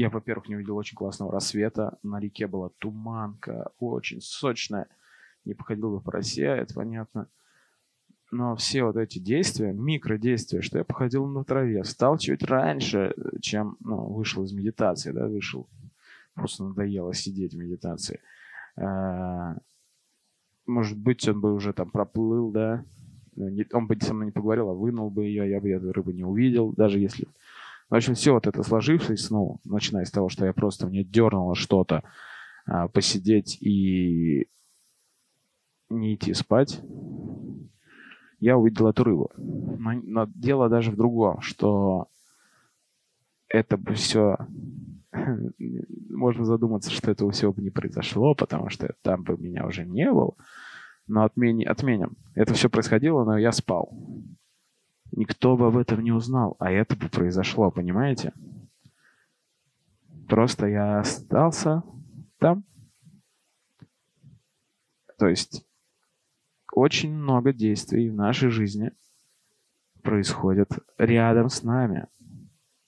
я, 0.00 0.10
во-первых, 0.10 0.48
не 0.48 0.54
увидел 0.54 0.76
очень 0.76 0.96
классного 0.96 1.32
рассвета. 1.32 1.98
На 2.04 2.20
реке 2.20 2.46
была 2.46 2.70
туманка, 2.78 3.72
очень 3.80 4.20
сочная. 4.20 4.86
Не 5.44 5.54
походил 5.54 5.90
бы 5.90 6.00
по 6.00 6.12
России, 6.12 6.44
это 6.44 6.72
понятно. 6.72 7.28
Но 8.30 8.54
все 8.54 8.84
вот 8.84 8.96
эти 8.96 9.18
действия, 9.18 9.72
микродействия, 9.72 10.60
что 10.60 10.78
я 10.78 10.84
походил 10.84 11.26
на 11.26 11.42
траве, 11.42 11.82
встал 11.82 12.16
чуть 12.16 12.44
раньше, 12.44 13.12
чем 13.40 13.76
ну, 13.80 14.04
вышел 14.04 14.44
из 14.44 14.52
медитации, 14.52 15.10
да, 15.10 15.26
вышел. 15.26 15.66
Просто 16.34 16.62
надоело 16.62 17.12
сидеть 17.12 17.54
в 17.54 17.58
медитации. 17.58 18.20
А, 18.76 19.56
может 20.66 20.96
быть, 20.96 21.26
он 21.26 21.40
бы 21.40 21.52
уже 21.52 21.72
там 21.72 21.90
проплыл, 21.90 22.52
да. 22.52 22.84
Он 23.72 23.88
бы 23.88 23.96
со 24.00 24.14
мной 24.14 24.26
не 24.26 24.32
поговорил, 24.32 24.68
а 24.68 24.74
вынул 24.74 25.10
бы 25.10 25.24
ее, 25.24 25.50
я 25.50 25.60
бы 25.60 25.70
эту 25.70 25.92
рыбу 25.92 26.12
не 26.12 26.24
увидел, 26.24 26.72
даже 26.72 27.00
если 27.00 27.26
в 27.90 27.94
общем, 27.94 28.14
все 28.14 28.32
вот 28.32 28.46
это 28.46 28.62
сложившись, 28.62 29.30
ну, 29.30 29.60
начиная 29.64 30.04
с 30.04 30.10
того, 30.10 30.28
что 30.28 30.44
я 30.44 30.52
просто 30.52 30.86
мне 30.86 31.04
дернуло 31.04 31.54
что-то 31.54 32.02
а, 32.66 32.88
посидеть 32.88 33.60
и 33.62 34.48
не 35.88 36.14
идти 36.14 36.34
спать, 36.34 36.82
я 38.40 38.58
увидел 38.58 38.88
эту 38.88 39.04
рыбу. 39.04 39.30
Но, 39.36 39.92
но 40.02 40.26
дело 40.34 40.68
даже 40.68 40.90
в 40.90 40.96
другом, 40.96 41.40
что 41.40 42.08
это 43.48 43.76
бы 43.76 43.94
все... 43.94 44.36
Можно 46.10 46.44
задуматься, 46.44 46.90
что 46.90 47.10
этого 47.10 47.30
всего 47.30 47.52
бы 47.52 47.62
не 47.62 47.70
произошло, 47.70 48.34
потому 48.34 48.68
что 48.68 48.94
там 49.02 49.22
бы 49.22 49.38
меня 49.38 49.66
уже 49.66 49.86
не 49.86 50.10
было. 50.12 50.34
Но 51.06 51.24
отмени, 51.24 51.64
отменим. 51.64 52.16
Это 52.34 52.52
все 52.52 52.68
происходило, 52.68 53.24
но 53.24 53.38
я 53.38 53.50
спал. 53.50 53.96
Никто 55.18 55.56
бы 55.56 55.66
об 55.66 55.76
этом 55.76 56.00
не 56.04 56.12
узнал, 56.12 56.54
а 56.60 56.70
это 56.70 56.94
бы 56.94 57.08
произошло, 57.08 57.72
понимаете? 57.72 58.32
Просто 60.28 60.68
я 60.68 61.00
остался 61.00 61.82
там. 62.38 62.62
То 65.18 65.26
есть 65.26 65.66
очень 66.72 67.12
много 67.12 67.52
действий 67.52 68.10
в 68.10 68.14
нашей 68.14 68.50
жизни 68.50 68.92
происходят 70.02 70.70
рядом 70.98 71.48
с 71.48 71.64
нами. 71.64 72.06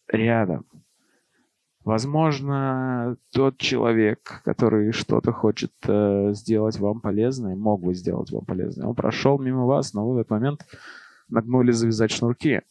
Рядом. 0.06 0.66
Возможно, 1.82 3.16
тот 3.32 3.58
человек, 3.58 4.40
который 4.44 4.92
что-то 4.92 5.32
хочет 5.32 5.72
э, 5.88 6.32
сделать 6.34 6.78
вам 6.78 7.00
полезное, 7.00 7.56
мог 7.56 7.82
бы 7.82 7.92
сделать 7.92 8.30
вам 8.30 8.44
полезное, 8.44 8.86
он 8.86 8.94
прошел 8.94 9.36
мимо 9.40 9.66
вас, 9.66 9.94
но 9.94 10.06
вы 10.06 10.14
в 10.14 10.18
этот 10.18 10.30
момент 10.30 10.64
нагнули 11.30 11.72
завязать 11.72 12.10
шнурки. 12.10 12.62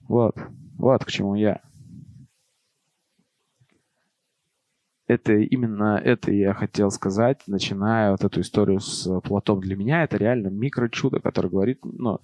Вот. 0.00 0.36
Вот 0.78 1.04
к 1.04 1.10
чему 1.10 1.34
я. 1.34 1.62
это 5.06 5.34
именно 5.34 6.00
это 6.02 6.32
я 6.32 6.52
хотел 6.52 6.90
сказать, 6.90 7.42
начиная 7.46 8.10
вот 8.10 8.24
эту 8.24 8.40
историю 8.40 8.80
с 8.80 9.20
плотом. 9.20 9.60
Для 9.60 9.76
меня 9.76 10.02
это 10.02 10.16
реально 10.16 10.48
микрочудо, 10.48 11.20
которое 11.20 11.48
говорит, 11.48 11.84
ну, 11.84 12.20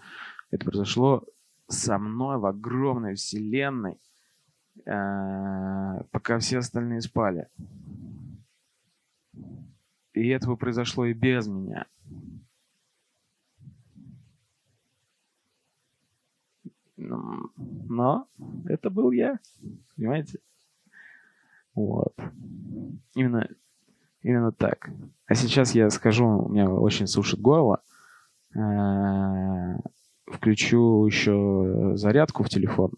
это 0.50 0.64
произошло 0.64 1.24
со 1.68 1.98
мной 1.98 2.38
в 2.38 2.46
огромной 2.46 3.14
вселенной, 3.14 3.98
э, 4.85 6.02
пока 6.11 6.38
все 6.38 6.59
остальные 6.59 7.02
спали. 7.02 7.48
И 10.12 10.28
этого 10.28 10.57
произошло 10.57 11.07
и 11.07 11.12
без 11.12 11.46
меня. 11.46 11.87
Но 17.08 18.26
это 18.66 18.90
был 18.90 19.10
я, 19.10 19.38
понимаете? 19.96 20.38
Вот. 21.74 22.14
Именно, 23.14 23.48
именно 24.22 24.52
так. 24.52 24.90
А 25.26 25.34
сейчас 25.34 25.74
я 25.74 25.88
скажу, 25.90 26.26
у 26.26 26.48
меня 26.48 26.70
очень 26.70 27.06
сушит 27.06 27.40
горло. 27.40 27.82
Э, 28.54 29.78
включу 30.26 31.06
еще 31.06 31.92
зарядку 31.94 32.42
в 32.42 32.48
телефон. 32.48 32.92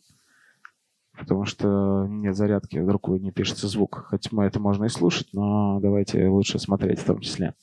Потому 1.17 1.45
что 1.45 2.07
нет 2.09 2.35
зарядки, 2.35 2.79
вдруг 2.79 3.09
не 3.09 3.31
пишется 3.31 3.69
звук. 3.69 4.07
Хоть 4.09 4.33
мы 4.33 4.45
это 4.45 4.59
можно 4.59 4.87
и 4.87 4.89
слушать, 4.89 5.29
но 5.33 5.79
давайте 5.81 6.27
лучше 6.27 6.59
смотреть 6.59 6.99
в 6.99 7.05
том 7.05 7.21
числе. 7.21 7.55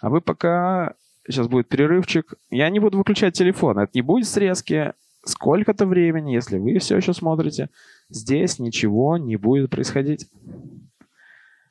А 0.00 0.08
вы 0.08 0.20
пока... 0.20 0.94
Сейчас 1.28 1.48
будет 1.48 1.68
перерывчик. 1.68 2.34
Я 2.50 2.70
не 2.70 2.80
буду 2.80 2.98
выключать 2.98 3.34
телефон. 3.34 3.78
Это 3.78 3.90
не 3.94 4.02
будет 4.02 4.26
срезки. 4.26 4.94
Сколько-то 5.24 5.86
времени, 5.86 6.32
если 6.32 6.58
вы 6.58 6.78
все 6.78 6.96
еще 6.96 7.12
смотрите, 7.12 7.68
здесь 8.08 8.58
ничего 8.58 9.18
не 9.18 9.36
будет 9.36 9.70
происходить. 9.70 10.30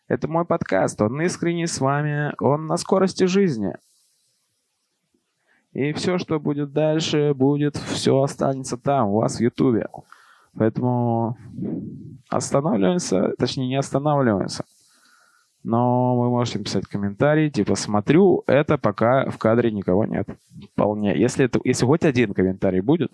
Это 0.08 0.28
мой 0.28 0.46
подкаст. 0.46 1.02
Он 1.02 1.22
искренний 1.22 1.68
с 1.68 1.80
вами. 1.80 2.34
Он 2.40 2.68
на 2.68 2.78
скорости 2.78 3.26
жизни. 3.26 3.74
И 5.74 5.94
все, 5.94 6.18
что 6.18 6.40
будет 6.40 6.74
дальше, 6.74 7.34
будет, 7.34 7.78
все 7.78 8.22
останется 8.22 8.76
там, 8.76 9.10
у 9.10 9.20
вас 9.20 9.38
в 9.38 9.40
Ютубе. 9.40 9.88
Поэтому 10.58 11.38
останавливаемся, 12.28 13.34
точнее 13.38 13.68
не 13.68 13.76
останавливаемся. 13.76 14.64
Но 15.64 16.20
вы 16.20 16.30
можете 16.30 16.60
писать 16.60 16.88
комментарии, 16.88 17.50
типа 17.50 17.76
«смотрю, 17.76 18.44
это 18.48 18.78
пока 18.78 19.30
в 19.30 19.38
кадре 19.38 19.72
никого 19.72 20.06
нет». 20.06 20.28
Вполне. 20.74 21.20
Если, 21.20 21.46
это, 21.46 21.60
если 21.64 21.86
хоть 21.86 22.04
один 22.04 22.34
комментарий 22.34 22.80
будет, 22.80 23.12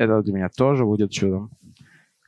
это 0.00 0.22
для 0.22 0.32
меня 0.32 0.48
тоже 0.48 0.84
будет 0.84 1.10
чудом. 1.10 1.50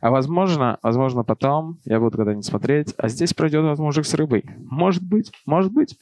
А 0.00 0.11
возможно, 0.11 0.78
возможно 0.82 1.24
потом 1.24 1.78
я 1.85 2.00
буду 2.00 2.18
когда-нибудь 2.18 2.44
смотреть, 2.44 2.94
а 2.98 3.08
здесь 3.08 3.32
пройдет 3.32 3.64
этот 3.64 3.78
мужик 3.78 4.04
с 4.04 4.14
рыбой. 4.14 4.44
Может 4.58 5.02
быть, 5.02 5.32
может 5.46 5.72
быть. 5.72 5.98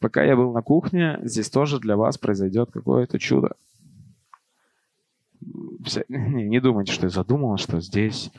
Пока 0.00 0.24
я 0.24 0.36
был 0.36 0.52
на 0.52 0.62
кухне, 0.62 1.18
здесь 1.22 1.50
тоже 1.50 1.78
для 1.78 1.96
вас 1.96 2.18
произойдет 2.18 2.70
какое-то 2.72 3.18
чудо. 3.18 3.56
Не, 6.08 6.48
не 6.48 6.60
думайте, 6.60 6.92
что 6.92 7.06
я 7.06 7.10
задумал, 7.10 7.56
что 7.56 7.80
здесь 7.80 8.30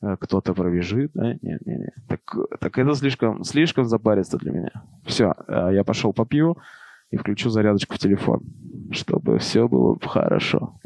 э, 0.00 0.16
кто-то 0.18 0.54
пробежит. 0.54 1.10
Да? 1.14 1.34
Нет, 1.34 1.42
нет, 1.42 1.62
нет. 1.66 1.94
Так, 2.08 2.20
так 2.58 2.78
это 2.78 2.94
слишком, 2.94 3.44
слишком 3.44 3.84
запарится 3.84 4.38
для 4.38 4.52
меня. 4.52 4.72
Все, 5.04 5.34
э, 5.46 5.70
я 5.74 5.84
пошел 5.84 6.14
попью 6.14 6.56
и 7.10 7.18
включу 7.18 7.50
зарядочку 7.50 7.94
в 7.94 7.98
телефон, 7.98 8.42
чтобы 8.90 9.38
все 9.38 9.68
было 9.68 9.98
хорошо. 10.00 10.80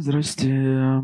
Здрасте. 0.00 1.02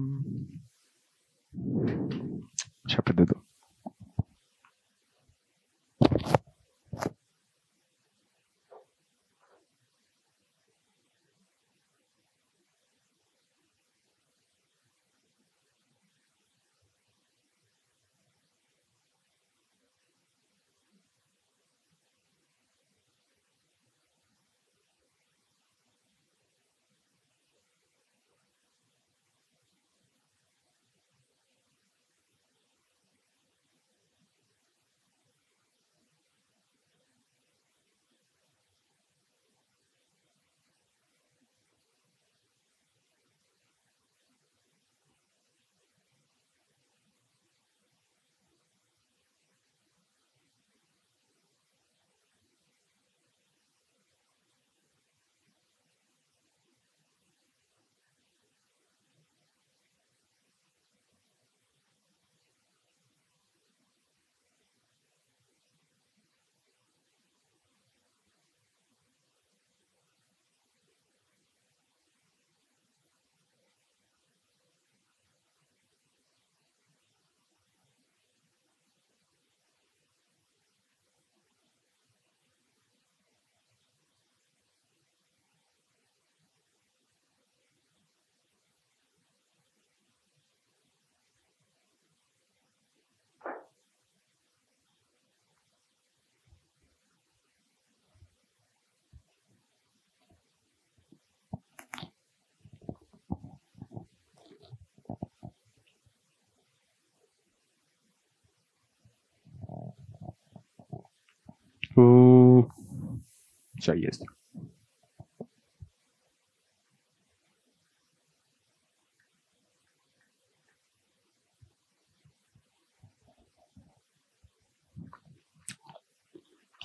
Чай 113.86 114.00
есть. 114.00 114.24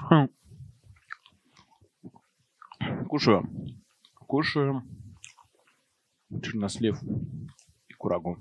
Хм. 0.09 0.29
Кушаю. 3.07 3.49
Кушаю 4.27 4.83
чернослив 6.41 7.01
и 7.87 7.93
курагу. 7.93 8.37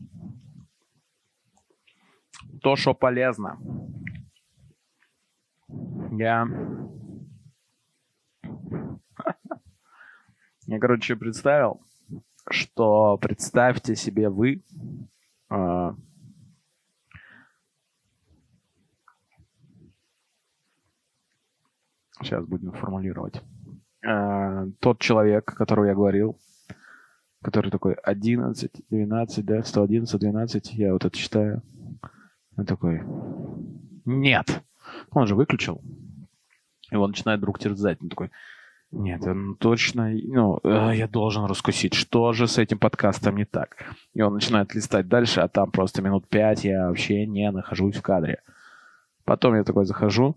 То, 2.63 2.77
что 2.77 2.95
полезно. 2.95 3.59
Я... 6.13 6.47
Я, 10.67 10.70
короче, 10.81 11.17
представил, 11.17 11.81
что 12.49 13.19
представьте 13.19 13.95
себе 13.95 14.29
вы 14.29 14.63
э, 15.51 15.95
сейчас 22.21 22.45
будем 22.47 22.73
формулировать. 22.73 23.43
Э, 24.05 24.67
тот 24.81 24.99
человек, 25.01 25.45
которого 25.45 25.85
я 25.85 25.95
говорил, 25.95 26.39
который 27.43 27.71
такой 27.71 27.95
11, 27.95 28.71
12, 28.91 29.45
да, 29.45 29.63
111, 29.63 30.21
12, 30.21 30.73
я 30.75 30.93
вот 30.93 31.05
это 31.05 31.17
считаю. 31.17 31.63
Он 32.57 32.67
такой, 32.67 33.03
нет. 34.05 34.63
Он 35.11 35.27
же 35.27 35.35
выключил. 35.35 35.81
И 36.91 36.97
он 36.97 37.11
начинает 37.11 37.39
вдруг 37.41 37.59
терзать. 37.59 38.03
Он 38.03 38.09
такой, 38.09 38.31
нет, 38.93 39.25
он 39.25 39.55
точно, 39.57 40.11
ну, 40.11 40.59
э, 40.65 40.93
я 40.97 41.07
должен 41.07 41.45
раскусить, 41.45 41.95
что 41.95 42.33
же 42.33 42.49
с 42.49 42.59
этим 42.59 42.79
подкастом 42.79 43.37
не 43.37 43.45
так. 43.45 43.77
И 44.15 44.21
он 44.21 44.35
начинает 44.35 44.75
листать 44.75 45.07
дальше, 45.07 45.41
а 45.41 45.49
там 45.49 45.71
просто 45.71 46.03
минут 46.03 46.29
пять 46.29 46.65
я 46.65 46.89
вообще 46.89 47.25
не 47.27 47.51
нахожусь 47.53 47.97
в 47.97 48.03
кадре. 48.03 48.43
Потом 49.25 49.55
я 49.55 49.63
такой 49.63 49.85
захожу, 49.85 50.37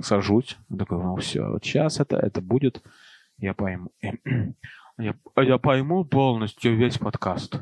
сажусь, 0.00 0.56
такой, 0.78 1.02
ну 1.02 1.16
все, 1.16 1.42
вот 1.44 1.64
сейчас 1.64 1.98
это, 1.98 2.16
это 2.16 2.40
будет, 2.40 2.82
я 3.38 3.52
пойму. 3.52 3.90
Я, 4.98 5.14
я 5.36 5.58
пойму 5.58 6.06
полностью 6.06 6.74
весь 6.74 6.96
подкаст. 6.96 7.60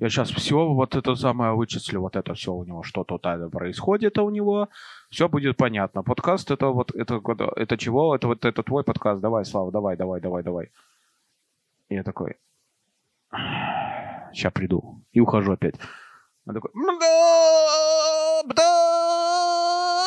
Я 0.00 0.08
сейчас 0.08 0.30
все 0.30 0.54
вот 0.54 0.96
это 0.96 1.14
самое 1.14 1.52
вычислю, 1.52 2.00
вот 2.00 2.16
это 2.16 2.32
все 2.32 2.54
у 2.54 2.64
него, 2.64 2.82
что 2.82 3.04
тут 3.04 3.20
происходит 3.52 4.18
у 4.18 4.30
него, 4.30 4.70
все 5.10 5.28
будет 5.28 5.58
понятно. 5.58 6.02
Подкаст 6.02 6.50
это 6.50 6.68
вот, 6.68 6.90
это, 6.94 7.20
это 7.56 7.76
чего? 7.76 8.16
Это 8.16 8.26
вот 8.28 8.46
это 8.46 8.62
твой 8.62 8.82
подкаст, 8.82 9.20
давай, 9.20 9.44
Слава, 9.44 9.70
давай, 9.70 9.98
давай, 9.98 10.22
давай, 10.22 10.42
давай. 10.42 10.70
И 11.90 11.96
я 11.96 12.02
такой, 12.02 12.38
сейчас 14.32 14.52
приду. 14.54 15.02
И 15.12 15.20
ухожу 15.20 15.52
опять. 15.52 15.74
Он 16.46 16.54
такой, 16.54 16.70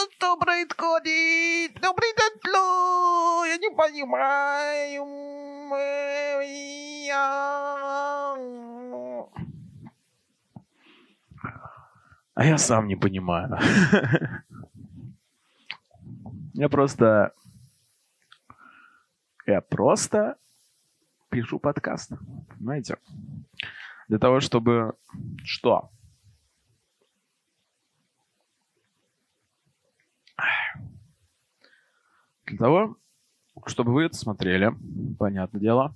что 0.09 0.37
происходит? 0.37 1.77
Что 1.77 1.93
произошло? 1.93 3.45
Я 3.45 3.57
не 3.57 3.69
понимаю. 3.69 5.23
А 12.35 12.45
я 12.45 12.57
сам 12.57 12.87
не 12.87 12.95
понимаю. 12.95 13.57
Я 16.53 16.69
просто... 16.69 17.33
Я 19.47 19.61
просто 19.61 20.37
пишу 21.29 21.59
подкаст. 21.59 22.11
Понимаете? 22.49 22.97
Для 24.07 24.19
того, 24.19 24.39
чтобы... 24.39 24.95
Что? 25.43 25.89
Для 32.45 32.57
того, 32.57 32.97
чтобы 33.65 33.93
вы 33.93 34.03
это 34.03 34.15
смотрели, 34.15 34.71
понятное 35.17 35.59
дело. 35.59 35.95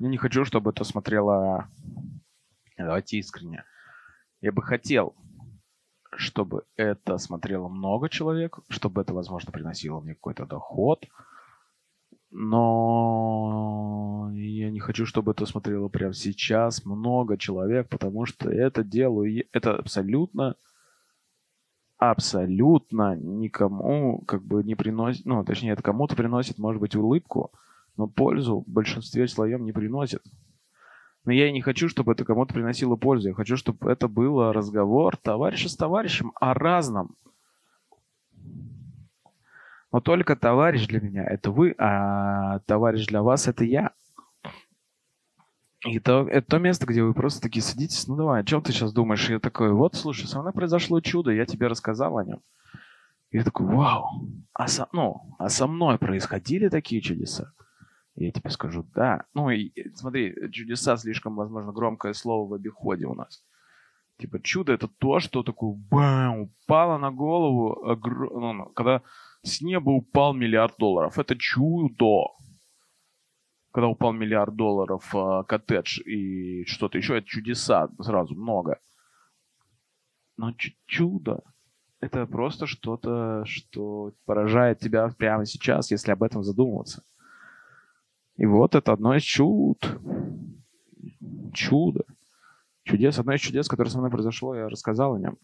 Я 0.00 0.08
не 0.08 0.16
хочу, 0.16 0.44
чтобы 0.46 0.70
это 0.70 0.84
смотрело... 0.84 1.68
Давайте 2.78 3.18
искренне. 3.18 3.64
Я 4.40 4.52
бы 4.52 4.62
хотел, 4.62 5.14
чтобы 6.16 6.64
это 6.76 7.18
смотрело 7.18 7.68
много 7.68 8.08
человек, 8.08 8.58
чтобы 8.68 9.02
это, 9.02 9.12
возможно, 9.12 9.52
приносило 9.52 10.00
мне 10.00 10.14
какой-то 10.14 10.46
доход. 10.46 11.06
Но 12.30 14.30
я 14.34 14.70
не 14.70 14.80
хочу, 14.80 15.04
чтобы 15.04 15.32
это 15.32 15.46
смотрело 15.46 15.88
прямо 15.88 16.14
сейчас 16.14 16.84
много 16.84 17.36
человек, 17.36 17.88
потому 17.88 18.24
что 18.24 18.50
это 18.50 18.84
делаю, 18.84 19.44
это 19.52 19.76
абсолютно 19.76 20.56
абсолютно 22.00 23.14
никому 23.14 24.22
как 24.26 24.42
бы 24.42 24.64
не 24.64 24.74
приносит, 24.74 25.26
ну, 25.26 25.44
точнее, 25.44 25.72
это 25.72 25.82
кому-то 25.82 26.16
приносит, 26.16 26.58
может 26.58 26.80
быть, 26.80 26.96
улыбку, 26.96 27.52
но 27.98 28.06
пользу 28.06 28.64
в 28.66 28.70
большинстве 28.70 29.28
своем 29.28 29.66
не 29.66 29.72
приносит. 29.72 30.22
Но 31.24 31.32
я 31.32 31.48
и 31.48 31.52
не 31.52 31.60
хочу, 31.60 31.88
чтобы 31.88 32.12
это 32.12 32.24
кому-то 32.24 32.54
приносило 32.54 32.96
пользу. 32.96 33.28
Я 33.28 33.34
хочу, 33.34 33.56
чтобы 33.56 33.90
это 33.90 34.08
был 34.08 34.52
разговор 34.52 35.16
товарища 35.16 35.68
с 35.68 35.76
товарищем 35.76 36.32
о 36.40 36.54
разном. 36.54 37.14
Но 39.92 40.00
только 40.00 40.36
товарищ 40.36 40.86
для 40.86 41.00
меня— 41.00 41.24
это 41.28 41.50
вы, 41.50 41.74
а 41.78 42.60
товарищ 42.60 43.06
для 43.06 43.22
вас— 43.22 43.48
это 43.48 43.64
я. 43.64 43.92
И 45.84 45.96
это, 45.96 46.26
это 46.30 46.46
то 46.46 46.58
место, 46.58 46.86
где 46.86 47.02
вы 47.02 47.14
просто 47.14 47.40
такие 47.40 47.62
садитесь, 47.62 48.06
ну 48.06 48.16
давай, 48.16 48.42
о 48.42 48.44
чем 48.44 48.62
ты 48.62 48.72
сейчас 48.72 48.92
думаешь? 48.92 49.28
И 49.28 49.32
я 49.32 49.40
такой, 49.40 49.72
вот, 49.72 49.94
слушай, 49.94 50.26
со 50.26 50.40
мной 50.40 50.52
произошло 50.52 51.00
чудо, 51.00 51.30
я 51.30 51.46
тебе 51.46 51.68
рассказал 51.68 52.18
о 52.18 52.24
нем. 52.24 52.40
И 53.30 53.38
я 53.38 53.44
такой, 53.44 53.66
вау, 53.66 54.28
а 54.52 54.68
со, 54.68 54.88
ну, 54.92 55.34
а 55.38 55.48
со 55.48 55.66
мной 55.66 55.98
происходили 55.98 56.68
такие 56.68 57.00
чудеса? 57.00 57.52
Я 58.16 58.32
тебе 58.32 58.50
скажу, 58.50 58.84
да. 58.94 59.24
Ну, 59.34 59.50
и 59.50 59.72
смотри, 59.94 60.34
чудеса 60.50 60.96
слишком, 60.96 61.36
возможно, 61.36 61.72
громкое 61.72 62.12
слово 62.12 62.48
в 62.48 62.54
обиходе 62.54 63.06
у 63.06 63.14
нас. 63.14 63.44
Типа 64.18 64.40
чудо 64.40 64.72
это 64.72 64.88
то, 64.88 65.20
что 65.20 65.42
такое 65.42 65.74
бам, 65.90 66.40
упало 66.40 66.98
на 66.98 67.10
голову, 67.10 67.86
огр... 67.86 68.30
ну, 68.32 68.52
ну 68.52 68.66
когда 68.66 69.02
с 69.42 69.62
неба 69.62 69.90
упал 69.90 70.34
миллиард 70.34 70.74
долларов. 70.78 71.18
Это 71.18 71.36
чудо 71.36 72.26
когда 73.72 73.88
упал 73.88 74.12
миллиард 74.12 74.56
долларов 74.56 75.14
э, 75.14 75.44
коттедж 75.46 76.00
и 76.00 76.64
что-то 76.66 76.98
еще, 76.98 77.18
это 77.18 77.26
чудеса 77.26 77.88
сразу 78.00 78.34
много. 78.34 78.80
Но 80.36 80.54
чудо— 80.86 81.42
это 82.00 82.26
просто 82.26 82.66
что-то, 82.66 83.44
что 83.44 84.12
поражает 84.24 84.80
тебя 84.80 85.08
прямо 85.16 85.44
сейчас, 85.44 85.90
если 85.90 86.10
об 86.10 86.22
этом 86.22 86.42
задумываться. 86.42 87.04
И 88.40 88.46
вот 88.46 88.74
это 88.74 88.94
одно 88.94 89.14
из 89.14 89.22
чуд. 89.22 89.86
Чудо. 91.52 92.06
Чудес. 92.84 93.18
Одно 93.18 93.34
из 93.34 93.40
чудес, 93.40 93.68
которое 93.68 93.90
со 93.90 93.98
мной 93.98 94.10
произошло, 94.10 94.54
я 94.54 94.70
рассказал 94.70 95.14
о 95.14 95.18
нем. 95.18 95.36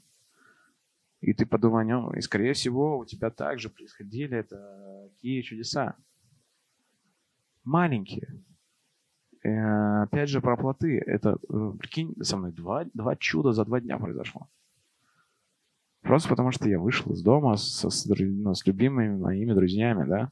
И 1.20 1.34
ты 1.34 1.44
подумай 1.44 1.82
о 1.82 1.84
нем. 1.84 2.14
И, 2.14 2.22
скорее 2.22 2.54
всего, 2.54 2.96
у 2.96 3.04
тебя 3.04 3.28
также 3.28 3.68
происходили 3.68 4.38
это 4.38 5.10
такие 5.10 5.42
чудеса 5.42 5.94
маленькие. 7.64 8.42
Э, 9.44 10.04
опять 10.04 10.30
же, 10.30 10.40
про 10.40 10.56
плоты. 10.56 10.98
Это, 11.06 11.36
э, 11.50 11.72
прикинь, 11.78 12.14
со 12.22 12.38
мной 12.38 12.52
два, 12.52 12.86
два 12.94 13.14
чуда 13.16 13.52
за 13.52 13.66
два 13.66 13.80
дня 13.80 13.98
произошло. 13.98 14.48
Просто 16.00 16.30
потому, 16.30 16.50
что 16.50 16.66
я 16.66 16.78
вышел 16.78 17.12
из 17.12 17.22
дома 17.22 17.56
со, 17.56 17.90
с, 17.90 18.06
ну, 18.06 18.54
с 18.54 18.64
любимыми 18.66 19.18
моими 19.18 19.52
друзьями, 19.52 20.08
да. 20.08 20.30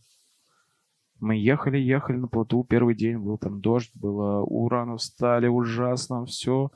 Мы 1.25 1.37
ехали, 1.37 1.79
ехали 1.79 2.19
на 2.19 2.29
плоту. 2.29 2.65
Первый 2.65 2.95
день 2.95 3.17
был 3.17 3.39
там 3.39 3.63
дождь, 3.63 3.91
было 3.95 4.43
ураны 4.43 4.99
встали 4.99 5.47
ужасно, 5.47 6.27
все. 6.27 6.71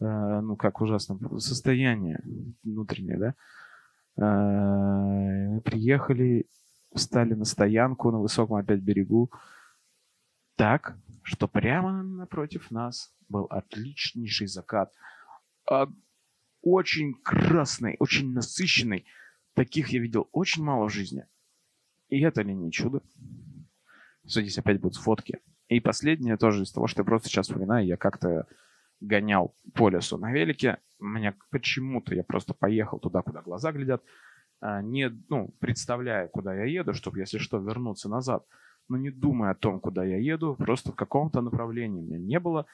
Э, 0.00 0.40
ну, 0.40 0.56
как 0.56 0.80
ужасно, 0.80 1.38
состояние 1.38 2.20
внутреннее, 2.64 3.18
да. 3.18 3.34
Э, 4.16 5.48
мы 5.48 5.60
приехали, 5.60 6.48
встали 6.92 7.34
на 7.34 7.44
стоянку 7.44 8.10
на 8.10 8.18
высоком 8.18 8.56
опять 8.56 8.80
берегу 8.80 9.30
так, 10.56 10.98
что 11.22 11.46
прямо 11.46 12.02
напротив 12.02 12.72
нас 12.72 13.14
был 13.28 13.44
отличнейший 13.44 14.48
закат. 14.48 14.92
А, 15.70 15.86
очень 16.62 17.14
красный, 17.22 17.94
очень 18.00 18.32
насыщенный. 18.32 19.06
Таких 19.54 19.90
я 19.90 20.00
видел 20.00 20.28
очень 20.32 20.64
мало 20.64 20.88
в 20.88 20.92
жизни. 20.92 21.26
И 22.08 22.20
это 22.22 22.42
ли 22.42 22.52
не 22.52 22.72
чудо? 22.72 23.02
Здесь 24.28 24.58
опять 24.58 24.80
будут 24.80 24.96
фотки. 24.96 25.40
И 25.68 25.80
последнее 25.80 26.36
тоже 26.36 26.62
из 26.62 26.72
того, 26.72 26.86
что 26.86 27.00
я 27.00 27.04
просто 27.04 27.28
сейчас 27.28 27.46
вспоминаю, 27.46 27.86
я 27.86 27.96
как-то 27.96 28.46
гонял 29.00 29.54
по 29.74 29.88
лесу 29.88 30.18
на 30.18 30.32
велике. 30.32 30.78
Меня 30.98 31.34
почему-то 31.50 32.14
я 32.14 32.24
просто 32.24 32.54
поехал 32.54 32.98
туда, 32.98 33.22
куда 33.22 33.42
глаза 33.42 33.72
глядят. 33.72 34.02
а, 34.60 34.82
не, 34.82 35.10
ну, 35.28 35.54
представляя, 35.60 36.28
куда 36.28 36.54
я 36.54 36.64
еду, 36.64 36.92
чтобы, 36.92 37.20
если 37.20 37.38
что, 37.38 37.58
вернуться 37.58 38.08
назад, 38.08 38.44
но 38.88 38.96
не 38.96 39.10
думая 39.10 39.52
о 39.52 39.54
том, 39.54 39.78
куда 39.78 40.04
я 40.04 40.16
еду, 40.16 40.56
просто 40.56 40.92
в 40.92 40.96
каком-то 40.96 41.42
направлении. 41.42 42.02
Меня 42.02 42.18
не 42.18 42.40
было 42.40 42.66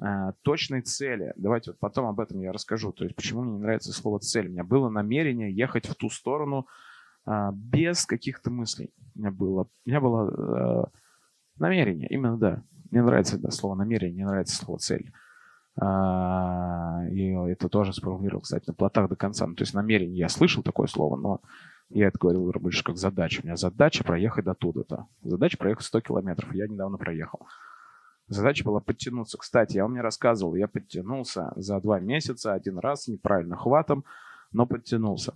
а, 0.00 0.32
точной 0.42 0.82
цели. 0.82 1.32
Давайте 1.36 1.70
вот 1.70 1.78
потом 1.78 2.06
об 2.06 2.20
этом 2.20 2.40
я 2.40 2.52
расскажу. 2.52 2.92
То 2.92 3.04
есть, 3.04 3.16
почему 3.16 3.42
мне 3.42 3.52
не 3.52 3.60
нравится 3.60 3.92
слово 3.92 4.18
«цель». 4.18 4.48
У 4.48 4.50
меня 4.50 4.64
было 4.64 4.90
намерение 4.90 5.50
ехать 5.52 5.86
в 5.86 5.94
ту 5.94 6.10
сторону 6.10 6.66
без 7.52 8.06
каких-то 8.06 8.50
мыслей. 8.50 8.92
У 9.14 9.18
меня 9.18 9.30
было, 9.30 9.62
у 9.62 9.88
меня 9.88 10.00
было 10.00 10.28
а, 10.28 10.90
намерение, 11.58 12.08
именно, 12.08 12.36
да. 12.36 12.62
Мне 12.90 13.02
нравится 13.02 13.36
это 13.36 13.50
слово 13.50 13.74
намерение, 13.74 14.14
мне 14.14 14.26
нравится 14.26 14.56
слово 14.56 14.78
цель. 14.78 15.12
А, 15.80 17.02
и 17.10 17.30
это 17.50 17.68
тоже 17.68 17.92
сформулировал, 17.92 18.42
кстати, 18.42 18.64
на 18.66 18.74
плотах 18.74 19.08
до 19.08 19.16
конца. 19.16 19.46
Ну, 19.46 19.54
то 19.54 19.62
есть 19.62 19.74
намерение, 19.74 20.18
я 20.18 20.28
слышал 20.28 20.62
такое 20.62 20.86
слово, 20.86 21.16
но 21.16 21.40
я 21.88 22.08
это 22.08 22.18
говорил 22.18 22.50
больше 22.52 22.84
как 22.84 22.96
задача. 22.96 23.40
У 23.42 23.46
меня 23.46 23.56
задача 23.56 24.04
проехать 24.04 24.44
до 24.44 24.54
туда-то. 24.54 25.06
Задача 25.22 25.58
проехать 25.58 25.84
100 25.86 26.00
километров. 26.02 26.52
Я 26.54 26.66
недавно 26.66 26.98
проехал. 26.98 27.46
Задача 28.28 28.64
была 28.64 28.80
подтянуться. 28.80 29.36
Кстати, 29.38 29.76
я 29.76 29.82
вам 29.82 29.94
не 29.94 30.00
рассказывал, 30.00 30.54
я 30.54 30.68
подтянулся 30.68 31.52
за 31.56 31.80
два 31.80 32.00
месяца 32.00 32.54
один 32.54 32.78
раз 32.78 33.08
неправильно 33.08 33.56
хватом, 33.56 34.04
но 34.52 34.66
подтянулся. 34.66 35.34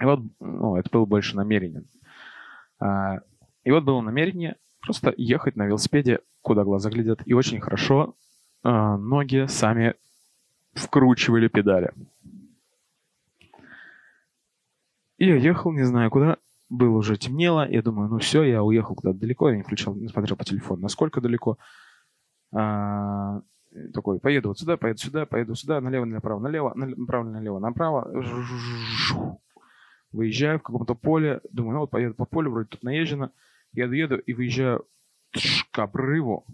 И 0.00 0.04
вот, 0.04 0.20
ну, 0.40 0.76
это 0.76 0.88
было 0.90 1.04
больше 1.04 1.36
намерение. 1.36 1.82
А, 2.78 3.20
и 3.64 3.70
вот 3.70 3.84
было 3.84 4.00
намерение 4.00 4.56
просто 4.80 5.12
ехать 5.16 5.56
на 5.56 5.66
велосипеде, 5.66 6.20
куда 6.42 6.64
глаза 6.64 6.90
глядят, 6.90 7.22
и 7.24 7.34
очень 7.34 7.60
хорошо 7.60 8.14
а, 8.62 8.96
ноги 8.96 9.46
сами 9.48 9.94
вкручивали 10.74 11.48
педали. 11.48 11.92
И 15.18 15.26
я 15.26 15.34
ехал, 15.34 15.72
не 15.72 15.82
знаю 15.82 16.10
куда, 16.10 16.36
было 16.68 16.98
уже 16.98 17.16
темнело, 17.16 17.68
я 17.68 17.82
думаю, 17.82 18.08
ну 18.08 18.18
все, 18.18 18.44
я 18.44 18.62
уехал 18.62 18.94
куда-то 18.94 19.18
далеко, 19.18 19.50
я 19.50 19.56
не 19.56 19.62
включал, 19.62 19.94
не 19.94 20.08
смотрел 20.08 20.36
по 20.36 20.44
телефону, 20.44 20.82
насколько 20.82 21.20
далеко. 21.20 21.58
А, 22.54 23.40
такой, 23.92 24.20
поеду 24.20 24.48
вот 24.48 24.58
сюда, 24.58 24.76
поеду 24.76 25.00
сюда, 25.00 25.26
поеду 25.26 25.54
сюда, 25.56 25.80
налево, 25.80 26.04
направо, 26.04 26.40
налево, 26.40 26.72
направо, 26.74 27.24
налево, 27.24 27.58
направо. 27.58 28.10
Выезжаю 30.12 30.58
в 30.58 30.62
каком-то 30.62 30.94
поле, 30.94 31.40
думаю, 31.50 31.74
ну 31.74 31.80
вот 31.80 31.90
поеду 31.90 32.14
по 32.14 32.24
полю, 32.24 32.50
вроде 32.50 32.68
тут 32.68 32.82
наезжено. 32.82 33.32
Еду, 33.72 33.92
еду 33.92 34.16
и 34.16 34.32
выезжаю 34.32 34.88
к 35.70 35.78
обрыву. 35.78 36.46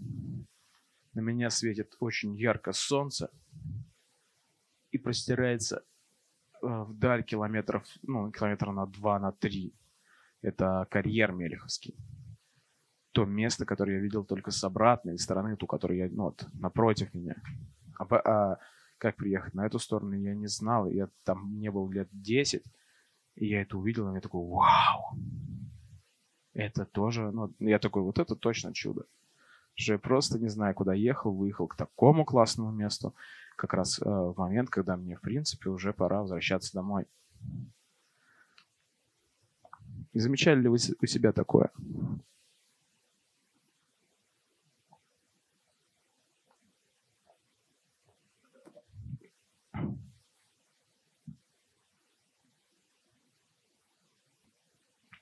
На 1.13 1.21
меня 1.21 1.49
светит 1.49 1.95
очень 1.99 2.35
ярко 2.35 2.73
солнце 2.73 3.29
и 4.91 4.97
простирается 4.97 5.83
э, 6.61 6.67
вдаль 6.67 7.23
километров, 7.23 7.85
ну, 8.01 8.31
километра 8.31 8.71
на 8.71 8.85
два, 8.85 9.19
на 9.19 9.31
три. 9.31 9.73
Это 10.41 10.85
карьер 10.91 11.31
Мелеховский. 11.31 11.95
То 13.13 13.23
место, 13.23 13.65
которое 13.65 13.93
я 13.93 14.01
видел 14.01 14.25
только 14.25 14.51
с 14.51 14.61
обратной 14.63 15.17
стороны, 15.17 15.55
ту, 15.55 15.67
которую 15.67 15.97
я, 15.97 16.09
ну, 16.11 16.25
вот, 16.25 16.45
напротив 16.53 17.13
меня. 17.13 17.35
А, 17.97 18.15
а 18.15 18.59
как 18.97 19.15
приехать 19.15 19.53
на 19.53 19.65
эту 19.65 19.79
сторону, 19.79 20.13
я 20.13 20.35
не 20.35 20.47
знал. 20.47 20.87
Я 20.87 21.09
там 21.23 21.59
не 21.59 21.71
был 21.71 21.89
лет 21.89 22.09
10, 22.11 22.63
и 23.35 23.47
я 23.47 23.61
это 23.61 23.77
увидел, 23.77 24.11
и 24.11 24.15
я 24.15 24.21
такой, 24.21 24.45
вау! 24.45 25.17
Это 26.53 26.85
тоже, 26.85 27.31
ну, 27.31 27.53
я 27.59 27.79
такой, 27.79 28.01
вот 28.01 28.17
это 28.17 28.35
точно 28.35 28.73
чудо. 28.73 29.05
Что 29.75 29.93
я 29.93 29.99
просто 29.99 30.39
не 30.39 30.47
знаю, 30.47 30.73
куда 30.73 30.93
ехал, 30.93 31.33
выехал 31.33 31.67
к 31.67 31.75
такому 31.75 32.23
классному 32.23 32.71
месту, 32.71 33.13
как 33.57 33.73
раз 33.73 33.99
э, 33.99 34.05
в 34.05 34.35
момент, 34.37 34.69
когда 34.69 34.95
мне, 34.95 35.17
в 35.17 35.21
принципе, 35.21 35.69
уже 35.69 35.91
пора 35.91 36.21
возвращаться 36.21 36.73
домой. 36.73 37.05
И 40.13 40.19
замечали 40.19 40.61
ли 40.61 40.69
вы 40.69 40.77
у 41.01 41.05
себя 41.05 41.33
такое? 41.33 41.71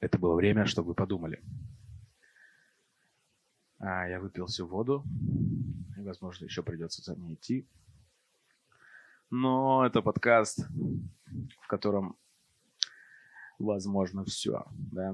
Это 0.04 0.20
было 0.20 0.36
время, 0.36 0.66
чтобы 0.66 0.90
вы 0.90 0.96
подумали. 0.96 1.42
А, 3.80 4.06
я 4.06 4.20
выпил 4.20 4.48
всю 4.48 4.68
воду. 4.68 5.06
И, 5.98 6.02
возможно, 6.02 6.44
еще 6.44 6.62
придется 6.62 7.02
за 7.02 7.18
ней 7.18 7.36
идти. 7.36 7.70
Но 9.30 9.86
это 9.86 10.02
подкаст, 10.02 10.68
в 11.62 11.68
котором 11.68 12.18
возможно 13.60 14.26
все. 14.26 14.66
Да? 14.92 15.14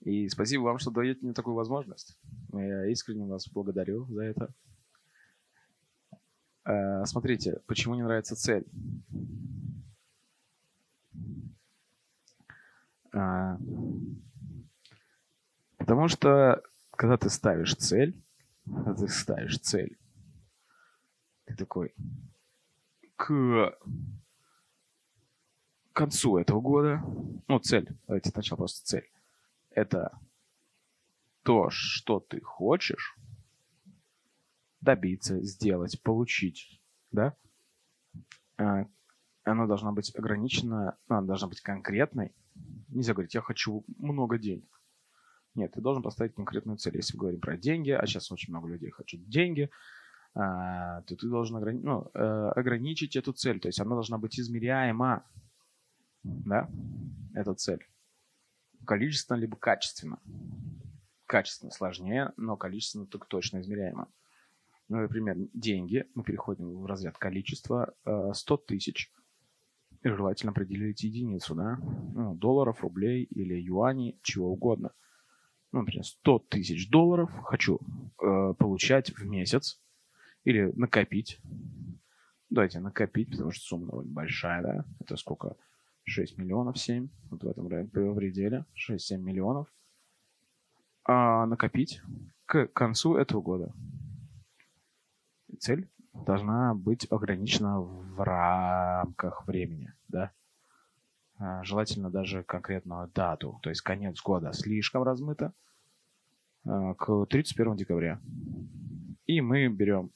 И 0.00 0.28
спасибо 0.28 0.64
вам, 0.64 0.78
что 0.78 0.90
даете 0.90 1.20
мне 1.22 1.32
такую 1.32 1.56
возможность. 1.56 2.20
Я 2.52 2.84
искренне 2.90 3.24
вас 3.24 3.48
благодарю 3.48 4.04
за 4.12 4.24
это. 4.24 4.54
А, 6.64 7.06
смотрите, 7.06 7.62
почему 7.66 7.94
не 7.94 8.02
нравится 8.02 8.36
цель? 8.36 8.66
А, 13.18 13.58
потому 15.76 16.06
что, 16.06 16.62
когда 16.92 17.16
ты 17.16 17.28
ставишь 17.30 17.74
цель, 17.74 18.16
когда 18.64 18.94
ты 18.94 19.08
ставишь 19.08 19.58
цель, 19.58 19.98
ты 21.46 21.56
такой, 21.56 21.92
к 23.16 23.76
концу 25.92 26.38
этого 26.38 26.60
года, 26.60 27.02
ну, 27.48 27.58
цель, 27.58 27.88
давайте 28.06 28.30
сначала 28.30 28.58
просто 28.58 28.86
цель, 28.86 29.10
это 29.70 30.16
то, 31.42 31.70
что 31.70 32.20
ты 32.20 32.40
хочешь 32.40 33.16
добиться, 34.80 35.42
сделать, 35.42 36.00
получить, 36.02 36.80
да, 37.10 37.36
а, 38.58 38.86
она 39.48 39.66
должна 39.66 39.92
быть 39.92 40.14
ограничена, 40.14 40.96
ну, 41.08 41.16
она 41.16 41.26
должна 41.26 41.48
быть 41.48 41.60
конкретной, 41.60 42.32
Нельзя 42.88 43.12
говорить, 43.12 43.34
я 43.34 43.42
хочу 43.42 43.84
много 43.98 44.38
денег. 44.38 44.80
Нет, 45.54 45.72
ты 45.72 45.80
должен 45.80 46.02
поставить 46.02 46.34
конкретную 46.34 46.78
цель. 46.78 46.96
Если 46.96 47.16
мы 47.16 47.20
говорим 47.20 47.40
про 47.40 47.56
деньги, 47.56 47.90
а 47.90 48.06
сейчас 48.06 48.32
очень 48.32 48.52
много 48.52 48.68
людей 48.68 48.90
хотят 48.90 49.28
деньги, 49.28 49.70
а, 50.34 51.02
то 51.02 51.16
ты 51.16 51.28
должен 51.28 51.56
ограни- 51.56 51.82
ну, 51.82 52.10
э, 52.14 52.52
ограничить 52.56 53.16
эту 53.16 53.32
цель. 53.32 53.60
То 53.60 53.68
есть 53.68 53.80
она 53.80 53.90
должна 53.90 54.18
быть 54.18 54.38
измеряема. 54.38 55.24
Да? 56.22 56.70
Эта 57.34 57.54
цель. 57.54 57.86
Количественно 58.86 59.36
либо 59.36 59.56
качественно. 59.56 60.18
Качественно 61.26 61.70
сложнее, 61.70 62.32
но 62.36 62.56
количественно 62.56 63.06
так 63.06 63.26
точно 63.26 63.60
измеряемо. 63.60 64.08
Ну, 64.88 64.98
например, 64.98 65.36
деньги. 65.52 66.06
Мы 66.14 66.22
переходим 66.22 66.80
в 66.80 66.86
разряд 66.86 67.18
количества. 67.18 67.94
100 68.32 68.54
э, 68.54 68.58
тысяч– 68.66 69.12
желательно 70.14 70.52
определить 70.52 71.02
единицу, 71.02 71.54
да, 71.54 71.78
ну, 72.14 72.34
долларов, 72.34 72.82
рублей 72.82 73.24
или 73.24 73.54
юаней, 73.54 74.18
чего 74.22 74.52
угодно. 74.52 74.92
Ну, 75.72 75.80
например, 75.80 76.04
100 76.04 76.38
тысяч 76.50 76.90
долларов 76.90 77.30
хочу 77.44 77.78
э, 78.22 78.54
получать 78.58 79.10
в 79.10 79.26
месяц 79.26 79.80
или 80.44 80.72
накопить. 80.76 81.40
Давайте 82.50 82.80
накопить, 82.80 83.30
потому 83.30 83.50
что 83.50 83.64
сумма 83.64 83.86
довольно 83.88 84.12
большая, 84.12 84.62
да. 84.62 84.84
Это 85.00 85.16
сколько? 85.16 85.56
6 86.04 86.38
миллионов, 86.38 86.78
7. 86.78 87.08
Вот 87.30 87.42
в 87.42 87.48
этом 87.48 87.68
пределе. 87.68 88.64
6-7 88.90 89.18
миллионов. 89.18 89.68
А 91.04 91.46
накопить 91.46 92.00
к 92.46 92.66
концу 92.68 93.16
этого 93.16 93.42
года. 93.42 93.74
Цель 95.58 95.88
должна 96.12 96.74
быть 96.74 97.06
ограничена 97.10 97.80
в 97.80 98.22
рамках 98.24 99.46
времени, 99.46 99.92
желательно 101.62 102.10
даже 102.10 102.42
конкретную 102.42 103.08
дату, 103.14 103.58
то 103.62 103.70
есть 103.70 103.82
конец 103.82 104.20
года 104.22 104.52
слишком 104.52 105.02
размыто, 105.02 105.52
а, 106.64 106.94
к 106.94 107.26
31 107.26 107.76
декабря. 107.76 108.20
И 109.26 109.40
мы 109.40 109.68
берем 109.68 110.10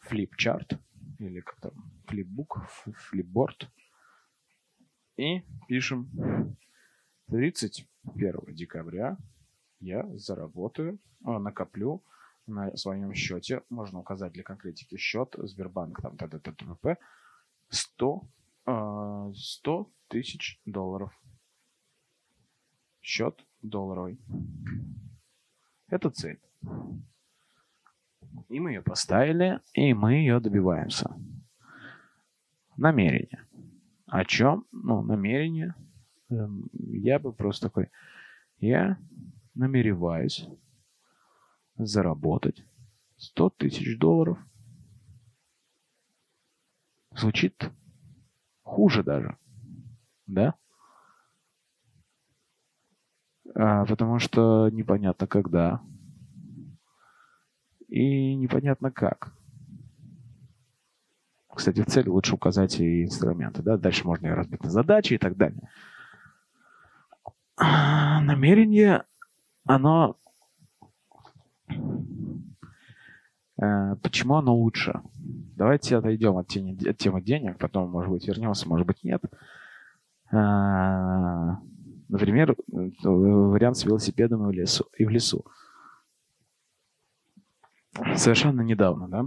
флипчарт, 0.00 0.78
или 1.18 1.40
как 1.40 1.60
там, 1.60 1.72
флипбук, 2.06 2.66
флипборд, 2.68 3.68
и 5.16 5.42
пишем 5.66 6.56
31 7.28 8.54
декабря 8.54 9.16
я 9.80 10.06
заработаю, 10.16 10.98
а, 11.24 11.38
накоплю 11.38 12.02
на 12.46 12.76
своем 12.76 13.12
счете, 13.14 13.62
можно 13.68 14.00
указать 14.00 14.32
для 14.32 14.42
конкретики 14.42 14.96
счет, 14.96 15.34
Сбербанк, 15.38 16.00
там, 16.00 16.16
т.д. 16.16 16.38
т.п. 16.38 16.96
100, 17.70 18.22
100 18.68 19.90
тысяч 20.08 20.60
долларов. 20.66 21.12
Счет 23.00 23.46
долларовый. 23.62 24.20
Это 25.86 26.10
цель. 26.10 26.40
И 28.48 28.60
мы 28.60 28.72
ее 28.72 28.82
поставили, 28.82 29.60
и 29.72 29.94
мы 29.94 30.14
ее 30.14 30.40
добиваемся. 30.40 31.10
Намерение. 32.76 33.46
О 34.06 34.24
чем? 34.24 34.66
Ну, 34.70 35.02
намерение. 35.02 35.74
Эм, 36.30 36.68
я 36.72 37.18
бы 37.18 37.32
просто 37.32 37.68
такой, 37.68 37.90
я 38.58 38.98
намереваюсь 39.54 40.46
заработать 41.76 42.62
100 43.16 43.50
тысяч 43.50 43.98
долларов. 43.98 44.38
Звучит 47.12 47.70
хуже 48.68 49.02
даже, 49.02 49.36
да? 50.26 50.54
А, 53.54 53.84
потому 53.86 54.18
что 54.18 54.68
непонятно 54.68 55.26
когда 55.26 55.80
и 57.88 58.34
непонятно 58.34 58.90
как. 58.92 59.32
Кстати, 61.52 61.80
в 61.80 61.86
цели 61.86 62.08
лучше 62.08 62.34
указать 62.34 62.78
и 62.78 63.04
инструменты, 63.04 63.62
да? 63.62 63.76
Дальше 63.76 64.06
можно 64.06 64.28
и 64.28 64.30
разбить 64.30 64.62
на 64.62 64.70
задачи 64.70 65.14
и 65.14 65.18
так 65.18 65.36
далее. 65.36 65.60
Намерение, 67.56 69.04
оно... 69.64 70.16
Э, 73.60 73.96
почему 73.96 74.36
оно 74.36 74.54
лучше? 74.54 75.02
Давайте 75.58 75.96
отойдем 75.96 76.36
от, 76.36 76.46
темы 76.46 77.20
денег, 77.20 77.58
потом, 77.58 77.90
может 77.90 78.12
быть, 78.12 78.28
вернемся, 78.28 78.68
может 78.68 78.86
быть, 78.86 79.02
нет. 79.02 79.20
А, 80.30 81.58
например, 82.08 82.54
вариант 83.02 83.76
с 83.76 83.84
велосипедом 83.84 84.44
и 84.44 84.52
в 84.52 84.52
лесу. 84.52 84.84
И 84.96 85.04
в 85.04 85.08
лесу. 85.08 85.44
Совершенно 88.14 88.60
недавно, 88.60 89.08
да? 89.08 89.26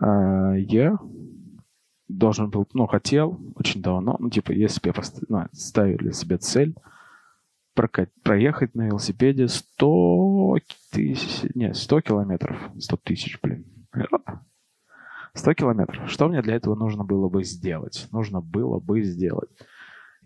А, 0.00 0.54
я 0.56 0.98
должен 2.08 2.50
был, 2.50 2.66
ну, 2.72 2.88
хотел 2.88 3.38
очень 3.54 3.80
давно, 3.80 4.16
ну, 4.18 4.28
типа, 4.28 4.50
если 4.50 4.80
бы 4.80 4.88
я 4.88 4.92
поставил, 4.92 5.26
ну, 5.28 5.46
ставил 5.52 5.98
для 5.98 6.10
себя 6.10 6.38
цель 6.38 6.74
проехать 7.74 8.74
на 8.74 8.88
велосипеде 8.88 9.46
100 9.46 10.56
тысяч, 10.90 11.48
не, 11.54 11.72
100 11.72 12.00
километров, 12.00 12.58
100 12.76 12.96
тысяч, 12.96 13.38
блин. 13.40 13.64
100 15.34 15.54
километров. 15.54 16.10
Что 16.10 16.28
мне 16.28 16.42
для 16.42 16.54
этого 16.54 16.74
нужно 16.74 17.04
было 17.04 17.28
бы 17.28 17.44
сделать? 17.44 18.08
Нужно 18.12 18.40
было 18.40 18.78
бы 18.78 19.02
сделать. 19.02 19.50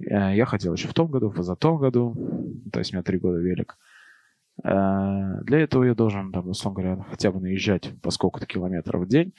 Э, 0.00 0.34
я 0.34 0.44
хотел 0.46 0.74
еще 0.74 0.88
в 0.88 0.94
том 0.94 1.10
году, 1.10 1.30
в 1.30 1.34
позатом 1.34 1.78
году, 1.78 2.14
то 2.72 2.78
есть 2.78 2.92
у 2.92 2.96
меня 2.96 3.02
три 3.02 3.18
года 3.18 3.38
велик. 3.38 3.78
Э, 4.64 5.40
для 5.42 5.60
этого 5.60 5.84
я 5.84 5.94
должен, 5.94 6.32
там, 6.32 6.48
условно 6.48 6.82
говоря, 6.82 7.04
хотя 7.10 7.30
бы 7.32 7.40
наезжать 7.40 7.92
по 8.02 8.10
сколько-то 8.10 8.46
километров 8.46 9.02
в 9.02 9.08
день. 9.08 9.32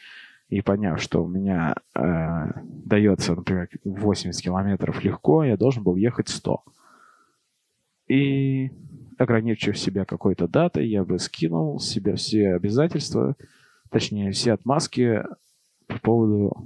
И 0.49 0.61
поняв, 0.61 0.99
что 0.99 1.23
у 1.23 1.27
меня 1.27 1.75
э, 1.93 2.45
дается, 2.63 3.35
например, 3.35 3.69
80 3.83 4.41
километров 4.41 5.03
легко, 5.03 5.43
я 5.43 5.57
должен 5.57 5.83
был 5.83 5.95
ехать 5.95 6.29
100. 6.29 6.63
И 8.07 8.71
ограничив 9.19 9.77
себя 9.77 10.05
какой-то 10.05 10.47
датой, 10.47 10.87
я 10.87 11.03
бы 11.03 11.19
скинул 11.19 11.79
себе 11.79 12.15
все 12.15 12.55
обязательства, 12.55 13.35
точнее, 13.89 14.31
все 14.31 14.53
отмазки 14.53 15.23
по 15.87 15.99
поводу... 15.99 16.65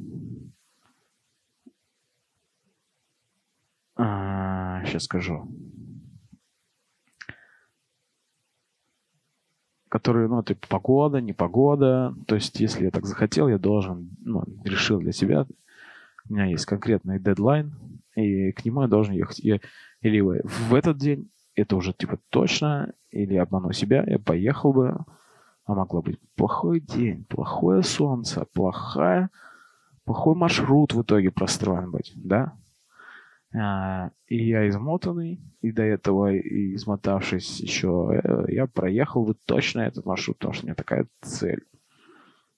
А, 3.95 4.84
сейчас 4.86 5.03
скажу. 5.03 5.47
которые, 9.93 10.28
ну, 10.28 10.41
типа, 10.41 10.65
погода, 10.67 11.21
непогода. 11.21 12.15
То 12.26 12.34
есть, 12.34 12.59
если 12.59 12.86
я 12.86 12.89
так 12.89 13.05
захотел, 13.05 13.47
я 13.47 13.59
должен, 13.59 14.09
ну, 14.21 14.43
решил 14.63 14.99
для 14.99 15.11
себя, 15.11 15.45
у 16.28 16.34
меня 16.34 16.45
есть 16.45 16.65
конкретный 16.65 17.19
дедлайн, 17.19 17.76
и 18.15 18.51
к 18.53 18.65
нему 18.65 18.82
я 18.82 18.88
должен 18.88 19.13
ехать. 19.13 19.38
Я, 19.38 19.59
или 20.01 20.19
в 20.19 20.74
этот 20.74 20.97
день, 20.97 21.30
это 21.53 21.76
уже, 21.76 21.93
типа, 21.93 22.17
точно, 22.30 22.91
или 23.11 23.36
обману 23.36 23.71
себя, 23.71 24.03
я 24.07 24.17
поехал 24.17 24.74
бы, 24.74 24.97
а 25.66 25.76
могло 25.76 26.01
быть 26.01 26.20
плохой 26.36 26.80
день, 26.80 27.26
плохое 27.26 27.84
солнце, 27.84 28.45
плохая, 28.53 29.30
плохой 30.03 30.36
маршрут 30.36 30.93
в 30.93 31.01
итоге 31.01 31.32
простроен 31.32 31.91
быть, 31.91 32.11
да? 32.16 32.53
А, 33.55 34.09
и 34.28 34.47
я 34.47 34.68
измотанный, 34.68 35.39
и 35.61 35.72
до 35.72 35.84
этого, 35.84 36.36
измотавшись 36.38 37.59
еще, 37.59 38.20
э, 38.24 38.45
я 38.51 38.66
проехал 38.66 39.26
бы 39.26 39.36
точно 39.45 39.82
этот 39.82 40.05
маршрут, 40.05 40.39
потому 40.39 40.53
что 40.53 40.64
у 40.64 40.66
меня 40.66 40.76
такая 40.76 41.07
цель. 41.22 41.64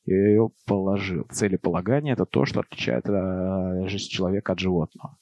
Я 0.06 0.30
ее 0.30 0.52
положил. 0.66 1.26
Целеполагание– 1.32 2.14
это 2.14 2.26
то, 2.26 2.46
что 2.46 2.62
отличает 2.62 3.10
э, 3.10 3.88
жизнь 3.88 4.10
человека 4.10 4.54
от 4.54 4.60
животного. 4.60 5.18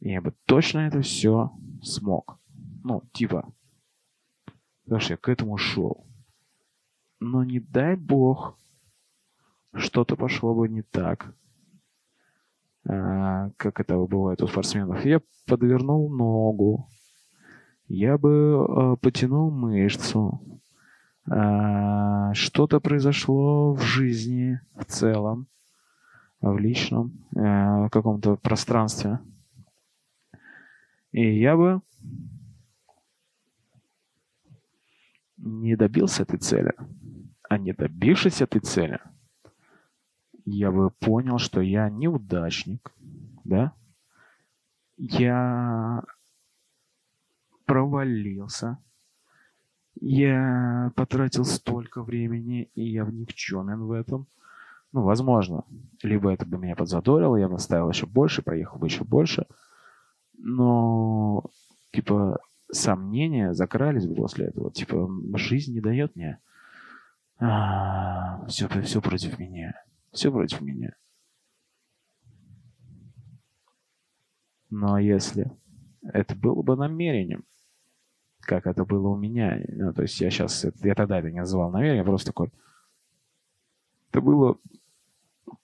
И 0.00 0.10
я 0.10 0.20
бы 0.20 0.34
точно 0.46 0.80
это 0.80 1.02
все 1.02 1.52
смог. 1.82 2.38
Ну, 2.82 3.02
типа, 3.12 3.52
потому 4.84 5.00
я 5.08 5.16
к 5.16 5.28
этому 5.28 5.56
шел. 5.56 6.04
Но 7.20 7.44
не 7.44 7.60
дай 7.60 7.96
бог, 7.96 8.58
что-то 9.74 10.16
пошло 10.16 10.54
бы 10.54 10.68
не 10.68 10.82
так– 10.82 11.34
а, 12.86 13.50
как 13.56 13.80
это 13.80 13.96
бывает 13.96 14.42
у 14.42 14.46
спортсменов, 14.46 15.04
я 15.04 15.20
подвернул 15.46 16.10
ногу, 16.10 16.88
я 17.88 18.18
бы 18.18 18.66
а, 18.68 18.96
потянул 18.96 19.50
мышцу, 19.50 20.40
а, 21.26 22.34
что-то 22.34 22.80
произошло 22.80 23.72
в 23.72 23.80
жизни 23.80 24.60
в 24.74 24.84
целом, 24.84 25.46
в 26.42 26.58
личном 26.58 27.24
каком-то 27.90 28.36
пространстве. 28.36 29.18
И 31.10 31.38
я 31.38 31.56
бы 31.56 31.80
не 35.38 35.74
добился 35.74 36.24
этой 36.24 36.38
цели. 36.38 36.74
А 37.48 37.58
не 37.58 37.72
добившись 37.72 38.40
этой 38.40 38.60
цели– 38.60 39.00
я 40.44 40.70
бы 40.70 40.90
понял, 40.90 41.38
что 41.38 41.60
я 41.60 41.88
неудачник, 41.88 42.92
да? 43.44 43.72
Я 44.96 46.02
провалился. 47.64 48.78
Я 50.00 50.92
потратил 50.96 51.44
столько 51.44 52.02
времени, 52.02 52.70
и 52.74 52.82
я 52.82 53.04
никчемен 53.04 53.84
в 53.84 53.92
этом. 53.92 54.26
Ну, 54.92 55.02
возможно. 55.02 55.64
Либо 56.02 56.30
это 56.30 56.44
бы 56.44 56.58
меня 56.58 56.76
подзадорило, 56.76 57.36
я 57.36 57.48
бы 57.48 57.54
оставил 57.54 57.88
еще 57.88 58.06
больше, 58.06 58.42
проехал 58.42 58.78
бы 58.78 58.86
еще 58.86 59.04
больше. 59.04 59.46
Но, 60.36 61.44
типа, 61.92 62.38
сомнения 62.70 63.54
закрались 63.54 64.06
бы 64.06 64.14
после 64.14 64.46
этого. 64.46 64.70
Типа, 64.70 65.08
жизнь 65.36 65.72
не 65.72 65.80
дает 65.80 66.16
мне. 66.16 66.38
А, 67.38 68.46
все, 68.46 68.68
все 68.82 69.00
против 69.00 69.38
меня. 69.38 69.74
Все 70.12 70.30
против 70.30 70.60
меня. 70.60 70.94
Но 74.70 74.98
если 74.98 75.50
это 76.02 76.34
было 76.34 76.62
бы 76.62 76.76
намерением, 76.76 77.44
как 78.40 78.66
это 78.66 78.84
было 78.84 79.08
у 79.08 79.16
меня, 79.16 79.60
ну, 79.68 79.92
то 79.92 80.02
есть 80.02 80.20
я 80.20 80.30
сейчас, 80.30 80.66
я 80.82 80.94
тогда 80.94 81.18
это 81.18 81.30
не 81.30 81.40
называл 81.40 81.70
намерением, 81.70 82.04
просто 82.04 82.28
такой, 82.28 82.50
это 84.10 84.20
было 84.20 84.58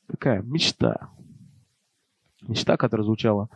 такая 0.06 0.42
мечта. 0.42 1.10
Мечта, 2.42 2.76
которая 2.76 3.04
звучала, 3.04 3.48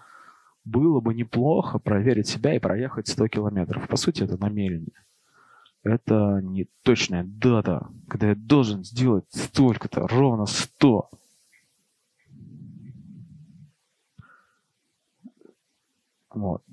было 0.64 1.00
бы 1.00 1.14
неплохо 1.14 1.78
проверить 1.78 2.28
себя 2.28 2.54
и 2.54 2.58
проехать 2.58 3.08
100 3.08 3.28
километров. 3.28 3.88
По 3.88 3.96
сути, 3.96 4.22
это 4.22 4.36
намерение 4.36 5.03
это 5.84 6.40
не 6.42 6.66
точная 6.82 7.24
дата, 7.24 7.88
когда 8.08 8.30
я 8.30 8.34
должен 8.34 8.84
сделать 8.84 9.26
столько-то, 9.30 10.08
ровно 10.08 10.46
100. 10.46 11.10
Вот. 16.30 16.64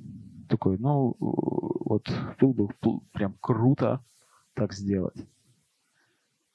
Такой, 0.48 0.78
ну, 0.80 1.16
вот 1.20 2.10
был 2.40 2.54
бы 2.54 2.70
прям 3.12 3.36
круто 3.40 4.04
так 4.54 4.74
сделать. 4.74 5.16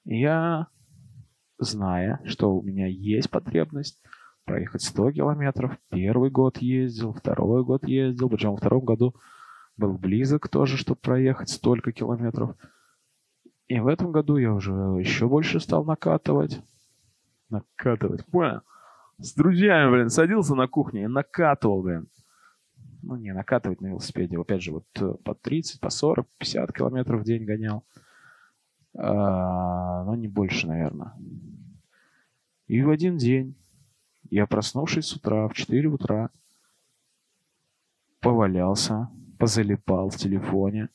Я, 0.04 0.68
зная, 1.58 2.20
что 2.24 2.54
у 2.56 2.62
меня 2.62 2.86
есть 2.86 3.30
потребность 3.30 4.02
проехать 4.44 4.82
100 4.82 5.12
километров, 5.12 5.78
первый 5.90 6.30
год 6.30 6.58
ездил, 6.58 7.12
второй 7.12 7.64
год 7.64 7.86
ездил, 7.86 8.28
причем 8.28 8.52
во 8.52 8.56
втором 8.56 8.84
году 8.84 9.14
был 9.76 9.98
близок 9.98 10.48
тоже, 10.48 10.76
чтобы 10.76 11.00
проехать 11.00 11.48
столько 11.48 11.92
километров. 11.92 12.56
И 13.68 13.80
в 13.80 13.86
этом 13.88 14.12
году 14.12 14.36
я 14.36 14.52
уже 14.52 14.72
еще 14.72 15.28
больше 15.28 15.60
стал 15.60 15.84
накатывать. 15.84 16.60
Накатывать, 17.50 18.24
понял? 18.26 18.60
С 19.18 19.34
друзьями, 19.34 19.90
блин, 19.90 20.10
садился 20.10 20.54
на 20.54 20.68
кухне 20.68 21.04
и 21.04 21.08
накатывал, 21.08 21.82
блин. 21.82 22.08
Ну, 23.02 23.16
не, 23.16 23.32
накатывать 23.32 23.80
на 23.80 23.88
велосипеде. 23.88 24.38
Опять 24.38 24.62
же, 24.62 24.72
вот 24.72 24.84
э, 25.00 25.14
по 25.24 25.34
30, 25.34 25.80
по 25.80 25.90
40, 25.90 26.26
50 26.38 26.72
километров 26.72 27.20
в 27.20 27.24
день 27.24 27.44
гонял. 27.44 27.84
А, 28.94 30.04
но 30.04 30.14
не 30.16 30.28
больше, 30.28 30.66
наверное. 30.66 31.12
И 32.66 32.82
в 32.82 32.90
один 32.90 33.16
день 33.16 33.54
Я, 34.28 34.46
проснувшись 34.46 35.06
с 35.06 35.12
утра, 35.14 35.46
в 35.46 35.54
4 35.54 35.88
утра, 35.88 36.30
повалялся, 38.20 39.08
позалипал 39.38 40.10
в 40.10 40.16
телефоне, 40.16 40.88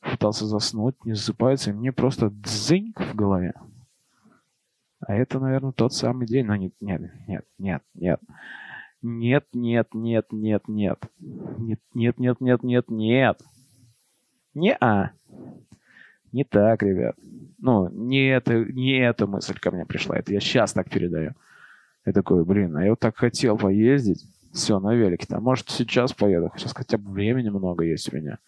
пытался 0.00 0.46
заснуть, 0.46 1.04
не 1.04 1.14
засыпается, 1.14 1.70
и 1.70 1.74
мне 1.74 1.92
просто 1.92 2.30
дзыньк 2.30 3.00
в 3.00 3.14
голове. 3.14 3.54
А 5.00 5.14
это, 5.14 5.38
наверное, 5.38 5.72
тот 5.72 5.92
самый 5.92 6.26
день. 6.26 6.46
Но 6.46 6.56
нет, 6.56 6.72
нет, 6.80 7.00
нет, 7.26 7.44
нет, 7.58 7.82
нет. 7.94 8.20
Нет, 9.00 9.44
нет, 9.52 9.88
нет, 9.94 10.26
нет, 10.32 10.62
нет. 10.68 10.98
Нет, 11.18 11.80
нет, 11.94 12.18
нет, 12.18 12.40
нет, 12.40 12.62
нет, 12.62 12.90
нет. 12.90 13.42
Не-а. 14.54 15.12
Не 16.32 16.44
так, 16.44 16.82
ребят. 16.82 17.16
Ну, 17.58 17.88
не, 17.90 18.28
это, 18.28 18.64
не 18.64 18.98
эта 18.98 19.26
мысль 19.26 19.58
ко 19.58 19.70
мне 19.70 19.86
пришла. 19.86 20.18
Это 20.18 20.32
я 20.32 20.40
сейчас 20.40 20.72
так 20.72 20.90
передаю. 20.90 21.32
Я 22.04 22.12
такой, 22.12 22.44
блин, 22.44 22.76
а 22.76 22.84
я 22.84 22.90
вот 22.90 23.00
так 23.00 23.16
хотел 23.16 23.56
поездить. 23.56 24.24
Все, 24.52 24.80
на 24.80 24.94
велике. 24.94 25.26
Там, 25.26 25.42
может, 25.42 25.70
сейчас 25.70 26.12
поеду. 26.12 26.52
Сейчас 26.56 26.72
хотя 26.74 26.98
бы 26.98 27.10
времени 27.10 27.48
много 27.48 27.84
есть 27.84 28.12
у 28.12 28.16
меня. 28.16 28.38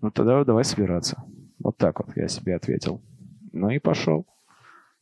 Ну, 0.00 0.10
тогда 0.10 0.44
давай 0.44 0.64
собираться. 0.64 1.22
Вот 1.58 1.76
так 1.76 2.00
вот 2.00 2.16
я 2.16 2.28
себе 2.28 2.54
ответил. 2.54 3.00
Ну 3.52 3.70
и 3.70 3.78
пошел. 3.78 4.26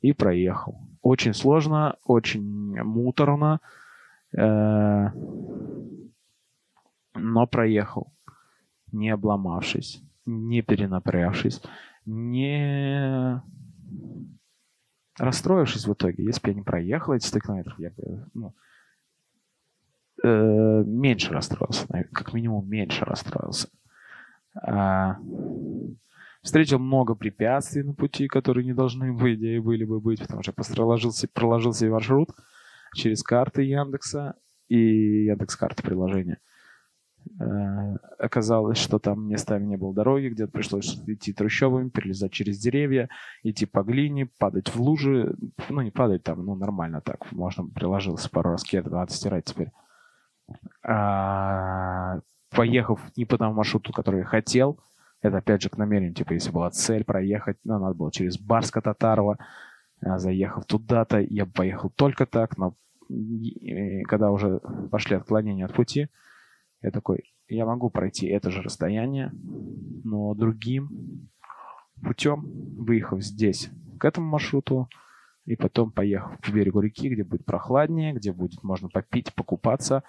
И 0.00 0.12
проехал. 0.12 0.78
Очень 1.02 1.34
сложно, 1.34 1.96
очень 2.04 2.42
муторно. 2.82 3.60
Э, 4.36 5.08
но 7.14 7.46
проехал. 7.46 8.12
Не 8.92 9.10
обломавшись, 9.10 10.02
не 10.26 10.62
перенапрягшись, 10.62 11.62
не 12.04 13.42
расстроившись 15.18 15.86
в 15.86 15.92
итоге. 15.92 16.24
Если 16.24 16.42
бы 16.42 16.48
я 16.48 16.54
не 16.54 16.62
проехал 16.62 17.14
эти 17.14 17.26
100 17.26 17.40
километров, 17.40 17.78
я 17.78 17.90
бы 17.90 18.26
ну, 18.34 18.54
э, 20.22 20.84
меньше 20.86 21.32
расстроился. 21.32 21.86
Как 22.12 22.32
минимум 22.32 22.68
меньше 22.68 23.04
расстроился. 23.04 23.68
А, 24.60 25.18
встретил 26.42 26.78
много 26.78 27.14
препятствий 27.14 27.82
на 27.82 27.94
пути, 27.94 28.28
которые 28.28 28.64
не 28.64 28.74
должны, 28.74 29.16
по 29.16 29.34
идее, 29.34 29.62
были 29.62 29.84
бы 29.84 30.00
быть, 30.00 30.20
потому 30.20 30.42
что 30.42 30.52
проложил, 30.52 31.12
проложил 31.32 31.72
себе 31.72 31.90
маршрут 31.90 32.30
через 32.94 33.22
карты 33.22 33.62
Яндекса 33.62 34.34
и 34.68 35.24
Яндекс 35.24 35.56
карты 35.56 35.82
приложения. 35.82 36.38
Э, 37.40 37.96
оказалось, 38.18 38.78
что 38.78 38.98
там 38.98 39.28
местами 39.28 39.64
не 39.66 39.76
было 39.76 39.94
дороги, 39.94 40.28
где-то 40.28 40.50
пришлось 40.50 41.00
идти 41.06 41.32
трущобами, 41.32 41.88
перелезать 41.88 42.32
через 42.32 42.58
деревья, 42.58 43.08
идти 43.42 43.64
по 43.64 43.82
глине, 43.82 44.26
падать 44.38 44.74
в 44.74 44.80
лужи. 44.80 45.34
Ну, 45.68 45.80
не 45.80 45.90
падать 45.90 46.24
там, 46.24 46.44
ну, 46.44 46.54
нормально 46.54 47.00
так. 47.00 47.30
Можно 47.32 47.66
приложился 47.66 48.28
пару 48.28 48.50
раз 48.50 48.64
кед, 48.64 48.86
надо 48.90 49.12
стирать 49.12 49.44
теперь. 49.44 49.70
А, 50.82 52.20
поехав 52.50 53.00
не 53.16 53.24
по 53.24 53.38
тому 53.38 53.54
маршруту, 53.54 53.92
который 53.92 54.20
я 54.20 54.24
хотел, 54.24 54.78
это 55.20 55.38
опять 55.38 55.62
же 55.62 55.68
к 55.68 55.76
намерению, 55.76 56.14
типа, 56.14 56.32
если 56.32 56.50
была 56.50 56.70
цель 56.70 57.04
проехать, 57.04 57.58
ну, 57.64 57.78
надо 57.78 57.94
было 57.94 58.10
через 58.10 58.38
Барско-Татарова, 58.40 59.38
а, 60.00 60.18
заехав 60.18 60.64
туда-то, 60.66 61.20
я 61.20 61.46
поехал 61.46 61.90
только 61.90 62.26
так, 62.26 62.58
но 62.58 62.76
когда 64.08 64.30
уже 64.30 64.60
пошли 64.90 65.16
отклонения 65.16 65.66
от 65.66 65.74
пути, 65.74 66.08
я 66.80 66.90
такой, 66.90 67.34
я 67.48 67.66
могу 67.66 67.90
пройти 67.90 68.26
это 68.26 68.50
же 68.50 68.62
расстояние, 68.62 69.32
но 70.04 70.34
другим 70.34 71.28
путем, 72.02 72.42
выехав 72.78 73.22
здесь, 73.22 73.70
к 73.98 74.04
этому 74.04 74.28
маршруту, 74.28 74.88
и 75.44 75.56
потом 75.56 75.90
поехав 75.90 76.38
к 76.40 76.48
берегу 76.50 76.80
реки, 76.80 77.08
где 77.08 77.24
будет 77.24 77.44
прохладнее, 77.44 78.12
где 78.12 78.32
будет 78.32 78.62
можно 78.62 78.88
попить, 78.88 79.34
покупаться, 79.34 80.02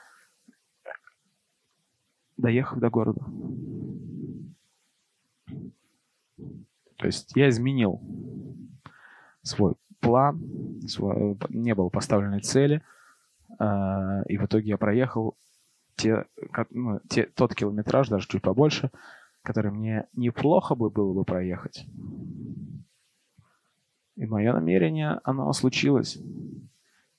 доехав 2.44 2.80
до 2.80 2.90
города. 2.90 3.22
То 6.98 7.08
есть 7.08 7.32
я 7.36 7.50
изменил 7.50 8.02
свой 9.42 9.74
план, 10.00 10.82
свой, 10.88 11.38
не 11.50 11.74
было 11.74 11.90
поставленной 11.90 12.42
цели, 12.42 12.84
э, 13.60 14.24
и 14.28 14.38
в 14.38 14.46
итоге 14.46 14.70
я 14.70 14.78
проехал 14.78 15.38
те, 15.96 16.26
ну, 16.70 17.00
те, 17.10 17.24
тот 17.24 17.56
километраж, 17.56 18.10
даже 18.10 18.28
чуть 18.28 18.42
побольше, 18.42 18.92
который 19.42 19.72
мне 19.72 20.08
неплохо 20.14 20.76
бы 20.76 20.90
было 20.90 21.14
бы 21.14 21.24
проехать. 21.24 21.86
И 24.16 24.26
мое 24.26 24.54
намерение, 24.54 25.20
оно 25.24 25.52
случилось. 25.54 26.20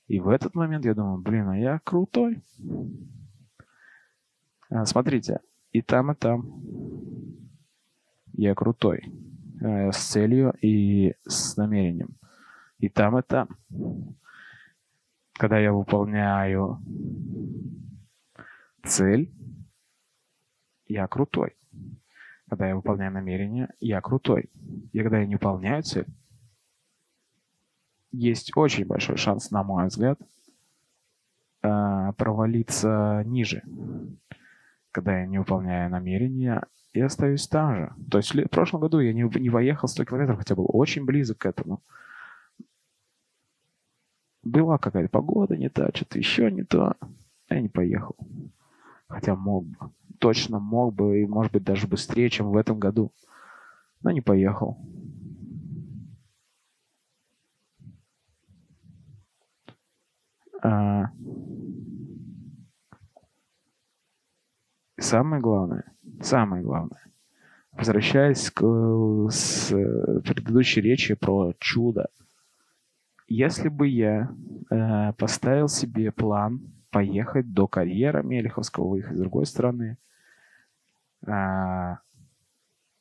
И 0.07 0.20
в 0.20 0.29
этот 0.29 0.55
момент 0.55 0.85
я 0.85 0.95
думаю, 0.95 1.18
блин, 1.18 1.49
а 1.49 1.59
я 1.59 1.81
крутой. 1.83 2.43
А, 4.75 4.85
смотрите, 4.87 5.39
и 5.70 5.83
там, 5.83 6.11
и 6.11 6.14
там 6.16 6.53
я 8.33 8.57
крутой. 8.57 9.05
А, 9.62 9.93
с 9.93 9.99
целью 9.99 10.53
и 10.61 11.14
с 11.29 11.57
намерением. 11.57 12.16
И 12.81 12.89
там, 12.89 13.16
и 13.16 13.22
там. 13.22 13.57
Когда 15.35 15.61
я 15.61 15.72
выполняю 15.72 16.83
цель, 18.85 19.33
я 20.89 21.07
крутой. 21.07 21.57
Когда 22.49 22.66
я 22.66 22.75
выполняю 22.75 23.12
намерение, 23.12 23.68
я 23.79 24.01
крутой. 24.01 24.51
И 24.93 24.99
когда 24.99 25.20
я 25.20 25.27
не 25.27 25.37
выполняю 25.37 25.85
цель, 25.85 26.07
есть 28.11 28.57
очень 28.57 28.87
большой 28.87 29.18
шанс, 29.18 29.53
на 29.53 29.62
мой 29.62 29.87
взгляд, 29.87 30.18
а, 31.62 32.12
провалиться 32.14 33.22
ниже 33.25 33.62
когда 34.95 35.19
я 35.19 35.27
не 35.27 35.39
выполняю 35.39 35.91
намерения, 35.91 36.63
и 36.93 37.01
остаюсь 37.01 37.49
там 37.49 37.75
же. 37.75 37.93
То 38.09 38.19
есть 38.19 38.33
в 38.33 38.49
прошлом 38.49 38.81
году 38.81 39.01
я 39.01 39.13
не, 39.13 39.23
не 39.41 39.51
поехал 39.51 39.89
100 39.89 40.05
километров, 40.05 40.39
хотя 40.39 40.55
был 40.55 40.67
очень 40.69 41.05
близок 41.05 41.39
к 41.39 41.47
этому. 41.47 41.83
Была 44.45 44.79
какая-то 44.79 45.09
погода 45.09 45.57
не 45.57 45.69
та, 45.69 45.91
что-то 45.93 46.19
еще 46.19 46.51
не 46.53 46.63
то. 46.63 46.95
Я 47.51 47.61
не 47.61 47.69
поехал. 47.69 48.15
Хотя 49.09 49.35
мог 49.35 49.67
бы. 49.67 49.77
Точно 50.21 50.61
мог 50.61 50.95
бы, 50.95 51.23
и 51.23 51.27
может 51.27 51.53
быть 51.53 51.65
даже 51.65 51.89
быстрее, 51.89 52.31
чем 52.31 52.51
в 52.51 52.57
этом 52.57 52.79
году. 52.79 53.13
Но 54.03 54.13
не 54.13 54.21
поехал. 54.21 54.79
А... 60.63 61.11
самое 65.05 65.41
главное, 65.41 65.85
самое 66.21 66.63
главное, 66.63 67.03
возвращаясь 67.73 68.51
к 68.51 68.63
с 69.31 69.69
предыдущей 70.25 70.81
речи 70.81 71.15
про 71.15 71.53
чудо, 71.59 72.09
если 73.27 73.69
бы 73.69 73.89
я 73.89 74.35
э, 74.71 75.13
поставил 75.15 75.69
себе 75.69 76.13
план 76.13 76.61
поехать 76.91 77.53
до 77.53 77.67
карьера 77.67 78.23
Мелеховского, 78.23 78.89
выехать 78.89 79.17
с 79.17 79.21
другой 79.21 79.47
стороны, 79.47 79.99
э, 81.27 81.97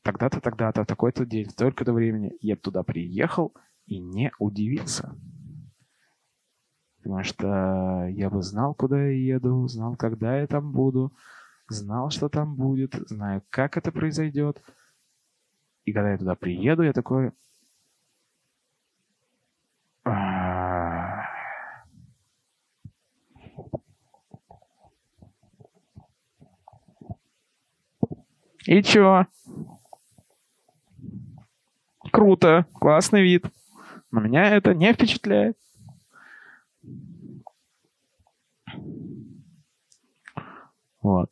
тогда-то, 0.02 0.42
тогда-то, 0.42 0.84
в 0.84 0.88
такой-то 0.88 1.26
день, 1.26 1.48
в 1.48 1.52
столько-то 1.52 1.94
времени 1.94 2.34
я 2.42 2.56
туда 2.56 2.84
приехал 2.84 3.54
и 3.86 4.00
не 4.00 4.32
удивился. 4.40 5.16
Потому 6.98 7.24
что 7.24 8.08
я 8.10 8.30
бы 8.30 8.42
знал, 8.42 8.74
куда 8.74 8.98
я 9.06 9.36
еду, 9.36 9.68
знал, 9.68 9.98
когда 9.98 10.40
я 10.40 10.48
там 10.48 10.72
буду, 10.72 11.14
знал, 11.70 12.10
что 12.10 12.30
там 12.30 12.56
будет, 12.56 12.96
знаю, 13.08 13.44
как 13.50 13.78
это 13.78 13.92
произойдет. 13.92 14.62
И 15.86 15.94
когда 15.94 16.12
я 16.12 16.18
туда 16.18 16.36
приеду, 16.36 16.84
я 16.84 16.94
такой... 16.94 17.32
И 28.66 28.82
чё? 28.82 29.26
Круто, 32.12 32.66
классный 32.74 33.22
вид. 33.22 33.46
Но 34.12 34.22
меня 34.22 34.56
это 34.56 34.74
не 34.74 34.94
впечатляет. 34.94 35.58
Вот. 41.04 41.30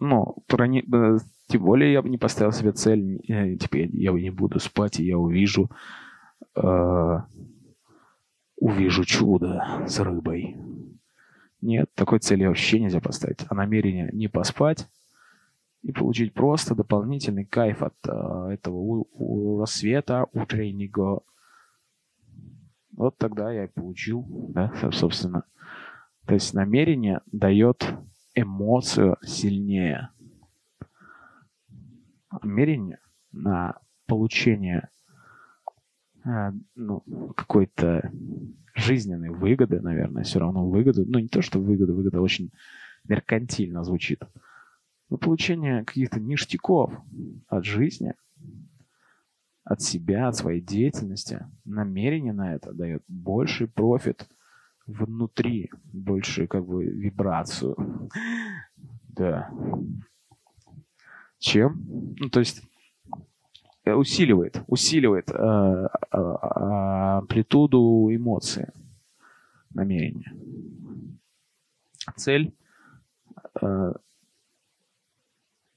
Ну, 0.00 0.36
про 0.48 0.66
не, 0.66 0.80
э, 0.80 1.18
тем 1.46 1.62
более 1.62 1.92
я 1.92 2.02
бы 2.02 2.08
не 2.08 2.18
поставил 2.18 2.52
себе 2.52 2.72
цель, 2.72 3.20
э, 3.28 3.56
типа 3.56 3.76
я, 3.76 3.86
я 3.92 4.12
не 4.12 4.30
буду 4.30 4.58
спать, 4.58 4.98
и 4.98 5.04
я 5.04 5.16
увижу, 5.18 5.70
э, 6.56 7.18
увижу 8.56 9.04
чудо 9.04 9.84
с 9.86 10.00
рыбой. 10.00 10.56
Нет, 11.60 11.90
такой 11.94 12.18
цели 12.18 12.44
вообще 12.44 12.80
нельзя 12.80 13.00
поставить. 13.00 13.44
А 13.48 13.54
намерение 13.54 14.10
не 14.12 14.26
поспать 14.26 14.88
и 15.82 15.92
получить 15.92 16.34
просто 16.34 16.74
дополнительный 16.74 17.44
кайф 17.44 17.82
от 17.82 17.94
э, 18.08 18.54
этого 18.54 18.74
у, 18.74 19.08
у 19.12 19.60
рассвета 19.60 20.26
утреннего. 20.32 21.22
Вот 22.96 23.16
тогда 23.16 23.52
я 23.52 23.64
и 23.64 23.68
получил, 23.68 24.26
да, 24.48 24.72
собственно. 24.90 25.44
То 26.26 26.34
есть 26.34 26.52
намерение 26.52 27.20
дает 27.30 27.86
эмоцию 28.34 29.16
сильнее. 29.22 30.10
Намерение 32.42 32.98
на 33.32 33.78
получение 34.06 34.88
э, 36.24 36.52
ну, 36.74 37.00
какой-то 37.36 38.10
жизненной 38.74 39.30
выгоды, 39.30 39.80
наверное, 39.80 40.22
все 40.22 40.38
равно 40.38 40.68
выгоду. 40.68 41.04
Ну, 41.06 41.18
не 41.18 41.28
то, 41.28 41.42
что 41.42 41.58
выгода, 41.58 41.92
выгода 41.92 42.20
очень 42.20 42.50
меркантильно 43.08 43.84
звучит. 43.84 44.22
Но 45.08 45.16
получение 45.16 45.84
каких-то 45.84 46.20
ништяков 46.20 46.92
от 47.48 47.64
жизни, 47.64 48.14
от 49.64 49.82
себя, 49.82 50.28
от 50.28 50.36
своей 50.36 50.60
деятельности, 50.60 51.46
намерение 51.64 52.32
на 52.32 52.54
это 52.54 52.72
дает 52.72 53.02
больший 53.08 53.66
профит 53.66 54.28
внутри, 54.92 55.70
большую 55.92 56.48
как 56.48 56.66
бы 56.66 56.84
вибрацию. 56.84 57.76
Да. 59.08 59.50
Чем? 61.38 62.14
Ну, 62.18 62.28
то 62.28 62.40
есть 62.40 62.62
Э, 63.84 63.94
усиливает, 63.94 64.62
усиливает 64.66 65.30
э, 65.30 65.34
э, 65.34 66.16
амплитуду 66.16 68.08
эмоции, 68.10 68.72
намерения. 69.72 70.32
Цель 72.16 72.52
э, 73.60 73.92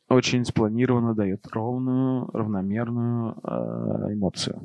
очень 0.10 0.46
спланированно 0.46 1.16
дает 1.16 1.48
ровную, 1.48 2.30
равномерную 2.34 3.36
э, 3.42 4.14
эмоцию. 4.14 4.62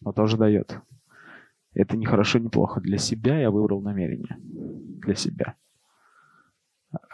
Но 0.00 0.12
тоже 0.12 0.36
дает. 0.36 0.78
Это 1.76 1.94
не 1.94 2.06
хорошо, 2.06 2.38
не 2.38 2.48
плохо. 2.48 2.80
Для 2.80 2.96
себя 2.96 3.38
я 3.38 3.50
выбрал 3.50 3.82
намерение. 3.82 4.38
Для 4.40 5.14
себя. 5.14 5.56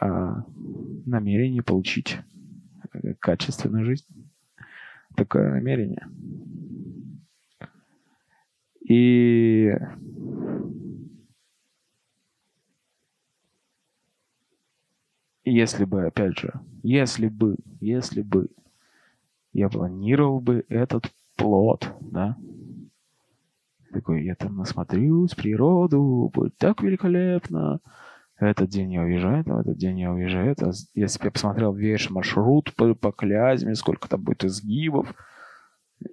А 0.01 0.45
намерение 1.05 1.63
получить 1.65 2.17
качественную 3.19 3.85
жизнь 3.85 4.07
такое 5.17 5.51
намерение. 5.51 6.07
И 8.89 9.73
если 15.45 15.85
бы, 15.85 16.07
опять 16.07 16.39
же, 16.39 16.53
если 16.85 17.27
бы, 17.27 17.57
если 17.81 18.23
бы 18.23 18.49
я 19.53 19.69
планировал 19.69 20.41
бы 20.41 20.65
этот 20.69 21.13
плод, 21.37 21.93
да, 22.01 22.37
такой, 23.93 24.25
я 24.25 24.35
там 24.35 24.57
насмотрюсь, 24.57 25.35
природу, 25.35 26.31
будет 26.35 26.57
так 26.57 26.83
великолепно, 26.83 27.81
этот 28.43 28.69
день 28.71 28.93
я 28.93 29.03
уезжаю, 29.03 29.45
в 29.45 29.59
этот 29.59 29.77
день 29.77 30.01
я 30.01 30.13
уезжаю. 30.13 30.57
А 30.61 30.71
если 30.95 31.19
бы 31.19 31.27
я 31.27 31.31
посмотрел 31.31 31.73
весь 31.73 32.11
маршрут 32.11 32.75
по, 32.75 32.95
по 32.95 33.13
Клязьме, 33.13 33.75
сколько 33.75 34.09
там 34.09 34.23
будет 34.23 34.45
изгибов, 34.45 35.15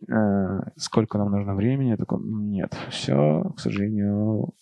э, 0.07 0.59
сколько 0.75 1.17
нам 1.17 1.31
нужно 1.31 1.55
времени, 1.55 1.89
я 1.89 1.97
такой, 1.97 2.19
нет, 2.23 2.75
все, 2.91 3.51
к 3.55 3.59
сожалению, 3.59 4.53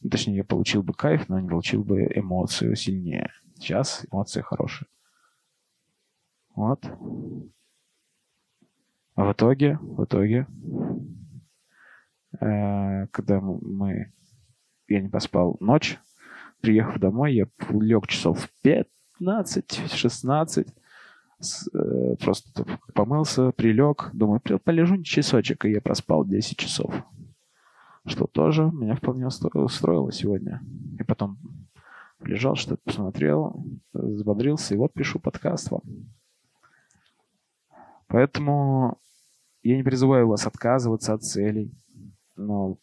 ну, 0.00 0.10
точнее, 0.10 0.36
я 0.36 0.44
получил 0.44 0.82
бы 0.82 0.92
кайф, 0.92 1.28
но 1.28 1.40
не 1.40 1.48
получил 1.48 1.82
бы 1.82 2.02
эмоцию 2.14 2.76
сильнее. 2.76 3.30
Сейчас 3.56 4.06
эмоции 4.12 4.42
хорошие. 4.42 4.86
Вот. 6.54 6.84
А 9.14 9.24
в 9.24 9.32
итоге, 9.32 9.78
в 9.80 10.04
итоге, 10.04 10.46
когда 12.32 13.40
мы, 13.40 14.12
я 14.86 15.00
не 15.00 15.08
поспал 15.08 15.56
ночь, 15.60 15.98
приехав 16.60 16.98
домой, 16.98 17.34
я 17.34 17.46
лег 17.70 18.06
часов 18.06 18.38
в 18.40 18.50
15-16, 19.20 20.66
э, 21.74 22.16
просто 22.20 22.66
помылся, 22.94 23.52
прилег, 23.52 24.10
думаю, 24.12 24.40
полежу 24.40 25.02
часочек, 25.02 25.64
и 25.64 25.70
я 25.70 25.80
проспал 25.80 26.24
10 26.24 26.56
часов. 26.56 26.94
Что 28.06 28.26
тоже 28.26 28.70
меня 28.72 28.94
вполне 28.94 29.26
устроило 29.26 30.12
сегодня. 30.12 30.62
И 30.98 31.02
потом 31.04 31.38
лежал, 32.20 32.56
что-то 32.56 32.80
посмотрел, 32.84 33.64
взбодрился, 33.92 34.74
и 34.74 34.78
вот 34.78 34.92
пишу 34.92 35.18
подкаст 35.18 35.70
вам. 35.70 35.82
Поэтому 38.06 38.98
я 39.62 39.76
не 39.76 39.82
призываю 39.82 40.28
вас 40.28 40.46
отказываться 40.46 41.12
от 41.12 41.22
целей, 41.22 41.70
но 42.38 42.78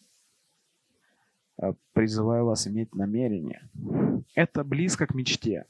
Э, 1.58 1.74
призываю 1.94 2.46
вас 2.46 2.68
иметь 2.68 2.94
намерение. 2.96 3.70
Это 4.34 4.64
близко 4.64 5.08
к 5.08 5.14
мечте. 5.14 5.66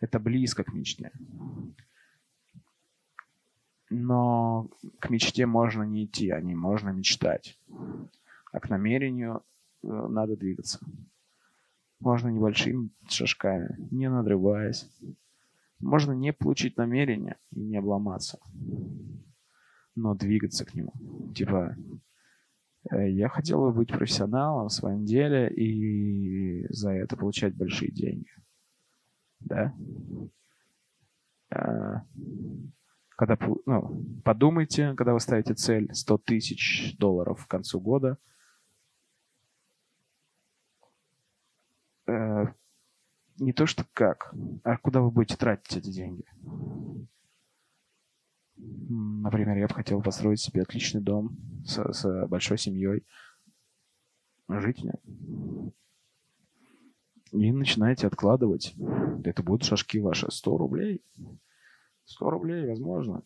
Это 0.00 0.18
близко 0.18 0.64
к 0.64 0.72
мечте. 0.72 1.12
Но 3.90 4.68
к 4.98 5.10
мечте 5.10 5.46
можно 5.46 5.82
не 5.82 6.04
идти, 6.04 6.30
а 6.30 6.40
не 6.40 6.54
можно 6.54 6.90
мечтать. 6.90 7.58
А 8.52 8.60
к 8.60 8.68
намерению 8.68 9.42
э, 9.82 9.86
надо 9.86 10.36
двигаться. 10.36 10.78
Можно 12.00 12.28
небольшими 12.28 12.90
шажками, 13.08 13.76
не 13.90 14.08
надрываясь. 14.08 14.88
Можно 15.80 16.12
не 16.12 16.32
получить 16.32 16.76
намерение 16.76 17.36
и 17.52 17.60
не 17.60 17.76
обломаться, 17.76 18.40
но 19.94 20.14
двигаться 20.14 20.64
к 20.64 20.74
нему. 20.74 20.92
Типа, 21.34 21.76
я 22.90 23.28
хотел 23.28 23.60
бы 23.60 23.72
быть 23.72 23.88
профессионалом 23.88 24.68
в 24.68 24.72
своем 24.72 25.04
деле 25.04 25.50
и 25.50 26.66
за 26.72 26.92
это 26.92 27.16
получать 27.16 27.54
большие 27.54 27.90
деньги. 27.90 28.30
Да? 29.40 29.74
А, 31.50 32.02
когда, 33.10 33.36
ну, 33.66 34.04
подумайте, 34.24 34.94
когда 34.94 35.12
вы 35.12 35.20
ставите 35.20 35.54
цель 35.54 35.92
100 35.92 36.18
тысяч 36.18 36.96
долларов 36.98 37.46
к 37.46 37.50
концу 37.50 37.80
года, 37.80 38.18
э, 42.06 42.44
не 43.38 43.52
то 43.52 43.66
что 43.66 43.84
как, 43.92 44.34
а 44.64 44.76
куда 44.76 45.00
вы 45.00 45.10
будете 45.10 45.36
тратить 45.36 45.76
эти 45.76 45.90
деньги. 45.90 46.24
Например, 48.58 49.56
я 49.56 49.66
бы 49.68 49.74
хотел 49.74 50.02
построить 50.02 50.40
себе 50.40 50.62
отличный 50.62 51.00
дом 51.00 51.36
с, 51.64 51.92
с 51.92 52.26
большой 52.26 52.58
семьей. 52.58 53.04
Жить. 54.48 54.84
И 57.32 57.52
начинаете 57.52 58.06
откладывать. 58.06 58.74
Это 59.24 59.42
будут 59.42 59.64
шажки 59.64 60.00
ваши. 60.00 60.30
100 60.30 60.56
рублей. 60.56 61.02
100 62.06 62.30
рублей, 62.30 62.66
возможно. 62.66 63.22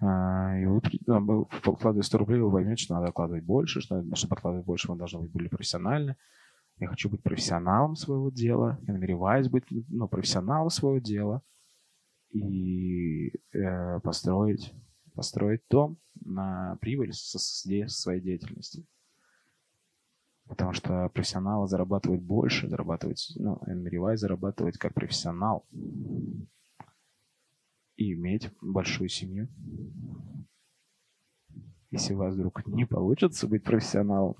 А, 0.00 0.58
и 0.58 0.66
вы, 0.66 0.80
вкладывая 1.50 2.02
100 2.02 2.18
рублей, 2.18 2.40
вы 2.40 2.52
поймете, 2.52 2.84
что 2.84 2.94
надо 2.94 3.08
откладывать 3.08 3.44
больше, 3.44 3.80
что 3.80 4.04
чтобы 4.14 4.34
откладывать 4.34 4.66
больше, 4.66 4.90
вы 4.92 4.98
должны 4.98 5.20
быть 5.20 5.30
более 5.30 5.48
профессиональны. 5.48 6.16
Я 6.78 6.88
хочу 6.88 7.08
быть 7.08 7.22
профессионалом 7.22 7.96
своего 7.96 8.30
дела. 8.30 8.78
Я 8.82 8.92
намереваюсь 8.92 9.48
быть 9.48 9.64
ну, 9.88 10.08
профессионалом 10.08 10.68
своего 10.68 10.98
дела 10.98 11.42
и 12.32 13.32
э, 13.52 14.00
построить, 14.00 14.74
построить 15.14 15.62
дом 15.68 15.98
на 16.24 16.76
прибыль 16.80 17.12
со, 17.12 17.38
со 17.38 17.88
своей 17.88 18.20
деятельности. 18.20 18.86
Потому 20.46 20.72
что 20.72 21.08
профессионалы 21.10 21.68
зарабатывают 21.68 22.22
больше, 22.22 22.68
зарабатывают, 22.68 23.18
ну, 23.36 23.60
намереваясь 23.66 24.20
зарабатывать 24.20 24.76
как 24.76 24.94
профессионал 24.94 25.66
и 27.96 28.12
иметь 28.14 28.50
большую 28.60 29.08
семью. 29.08 29.48
Если 31.90 32.14
у 32.14 32.18
вас 32.18 32.34
вдруг 32.34 32.66
не 32.66 32.86
получится 32.86 33.46
быть 33.46 33.62
профессионалом, 33.62 34.36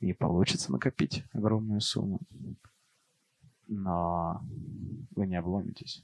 не 0.00 0.12
получится 0.12 0.70
накопить 0.70 1.24
огромную 1.32 1.80
сумму, 1.80 2.20
но 3.66 4.42
вы 5.16 5.26
не 5.26 5.36
обломитесь 5.36 6.02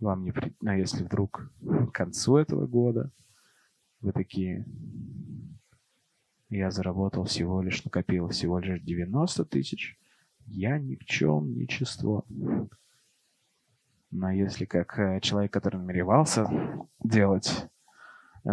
вам 0.00 0.24
не 0.24 0.32
при... 0.32 0.54
А 0.64 0.76
если 0.76 1.04
вдруг 1.04 1.50
к 1.62 1.92
концу 1.92 2.36
этого 2.36 2.66
года 2.66 3.10
вы 4.00 4.12
такие, 4.12 4.66
я 6.50 6.70
заработал 6.70 7.24
всего 7.24 7.62
лишь, 7.62 7.84
накопил 7.84 8.28
всего 8.28 8.58
лишь 8.58 8.80
90 8.80 9.44
тысяч, 9.46 9.98
я 10.46 10.78
ни 10.78 10.96
в 10.96 11.04
чем, 11.04 11.54
ничество. 11.54 12.24
Но 14.10 14.30
если 14.30 14.64
как 14.64 14.98
э, 14.98 15.20
человек, 15.20 15.52
который 15.52 15.78
намеревался 15.78 16.48
делать, 17.02 17.68
э, 18.44 18.50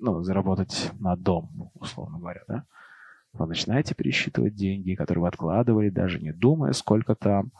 ну, 0.00 0.22
заработать 0.22 0.92
на 0.98 1.16
дом, 1.16 1.70
условно 1.74 2.18
говоря, 2.18 2.42
да, 2.48 2.64
вы 3.32 3.46
начинаете 3.46 3.94
пересчитывать 3.94 4.54
деньги, 4.54 4.94
которые 4.94 5.22
вы 5.22 5.28
откладывали, 5.28 5.90
даже 5.90 6.20
не 6.20 6.32
думая, 6.32 6.72
сколько 6.72 7.14
там, 7.14 7.52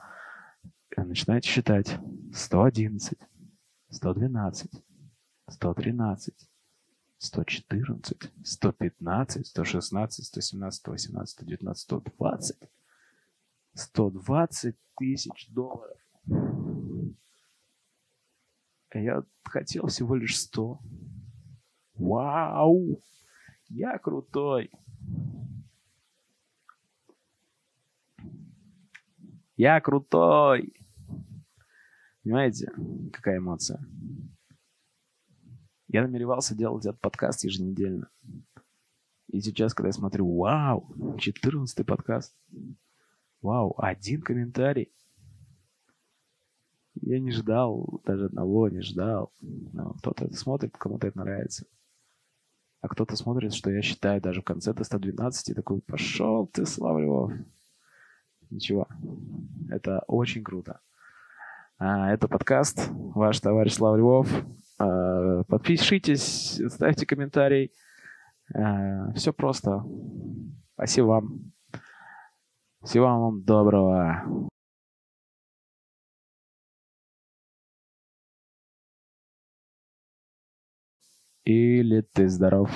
начинаете 0.97 1.49
считать 1.49 1.99
111, 2.33 3.19
112, 3.91 4.71
113, 5.49 6.51
114, 7.19 8.33
115, 8.45 9.47
116, 9.47 10.27
117, 10.27 10.81
118, 10.81 11.31
119, 11.31 11.83
120. 11.83 12.57
120 13.75 14.77
тысяч 14.99 15.49
долларов. 15.51 15.97
Я 18.93 19.23
хотел 19.45 19.87
всего 19.87 20.17
лишь 20.17 20.39
100. 20.39 20.81
Вау! 21.95 23.03
Я 23.69 23.99
крутой! 23.99 24.71
Я 29.61 29.79
крутой! 29.83 30.73
Понимаете, 32.23 32.73
какая 33.13 33.37
эмоция? 33.37 33.79
Я 35.89 36.01
намеревался 36.01 36.55
делать 36.55 36.87
этот 36.87 36.99
подкаст 37.03 37.45
еженедельно. 37.45 38.09
И 39.29 39.43
сейчас, 39.43 39.75
когда 39.75 39.89
я 39.89 39.93
смотрю, 39.93 40.35
вау, 40.35 41.15
14 41.19 41.85
подкаст. 41.85 42.35
Вау, 43.43 43.75
один 43.77 44.23
комментарий. 44.23 44.95
Я 46.95 47.21
не 47.21 47.31
ждал, 47.31 48.01
даже 48.07 48.25
одного 48.25 48.71
не 48.71 48.81
ждал. 48.81 49.31
Но 49.43 49.93
кто-то 49.93 50.25
это 50.25 50.37
смотрит, 50.37 50.75
кому-то 50.79 51.07
это 51.09 51.19
нравится. 51.19 51.67
А 52.81 52.89
кто-то 52.89 53.15
смотрит, 53.15 53.53
что 53.53 53.71
я 53.71 53.83
считаю 53.83 54.23
даже 54.23 54.41
в 54.41 54.45
конце 54.45 54.73
до 54.73 54.85
112 54.85 55.51
и 55.51 55.55
такой, 55.55 55.83
пошел 55.83 56.47
ты, 56.47 56.65
Слава 56.65 57.31
Ничего. 58.51 58.89
Это 59.71 60.03
очень 60.07 60.43
круто. 60.43 60.81
А, 61.79 62.13
это 62.13 62.29
подкаст. 62.29 62.89
Ваш 62.91 63.41
товарищ 63.41 63.75
Слава 63.75 63.97
Львов. 63.97 64.29
А, 64.79 65.45
подпишитесь, 65.45 66.61
ставьте 66.69 67.07
комментарий. 67.07 67.73
А, 68.55 69.13
все 69.13 69.33
просто. 69.33 69.85
Спасибо 70.75 71.07
вам. 71.07 71.53
Всего 72.83 73.07
вам 73.07 73.43
доброго. 73.45 74.51
Или 81.45 82.03
ты 82.03 82.29
здоров. 82.29 82.71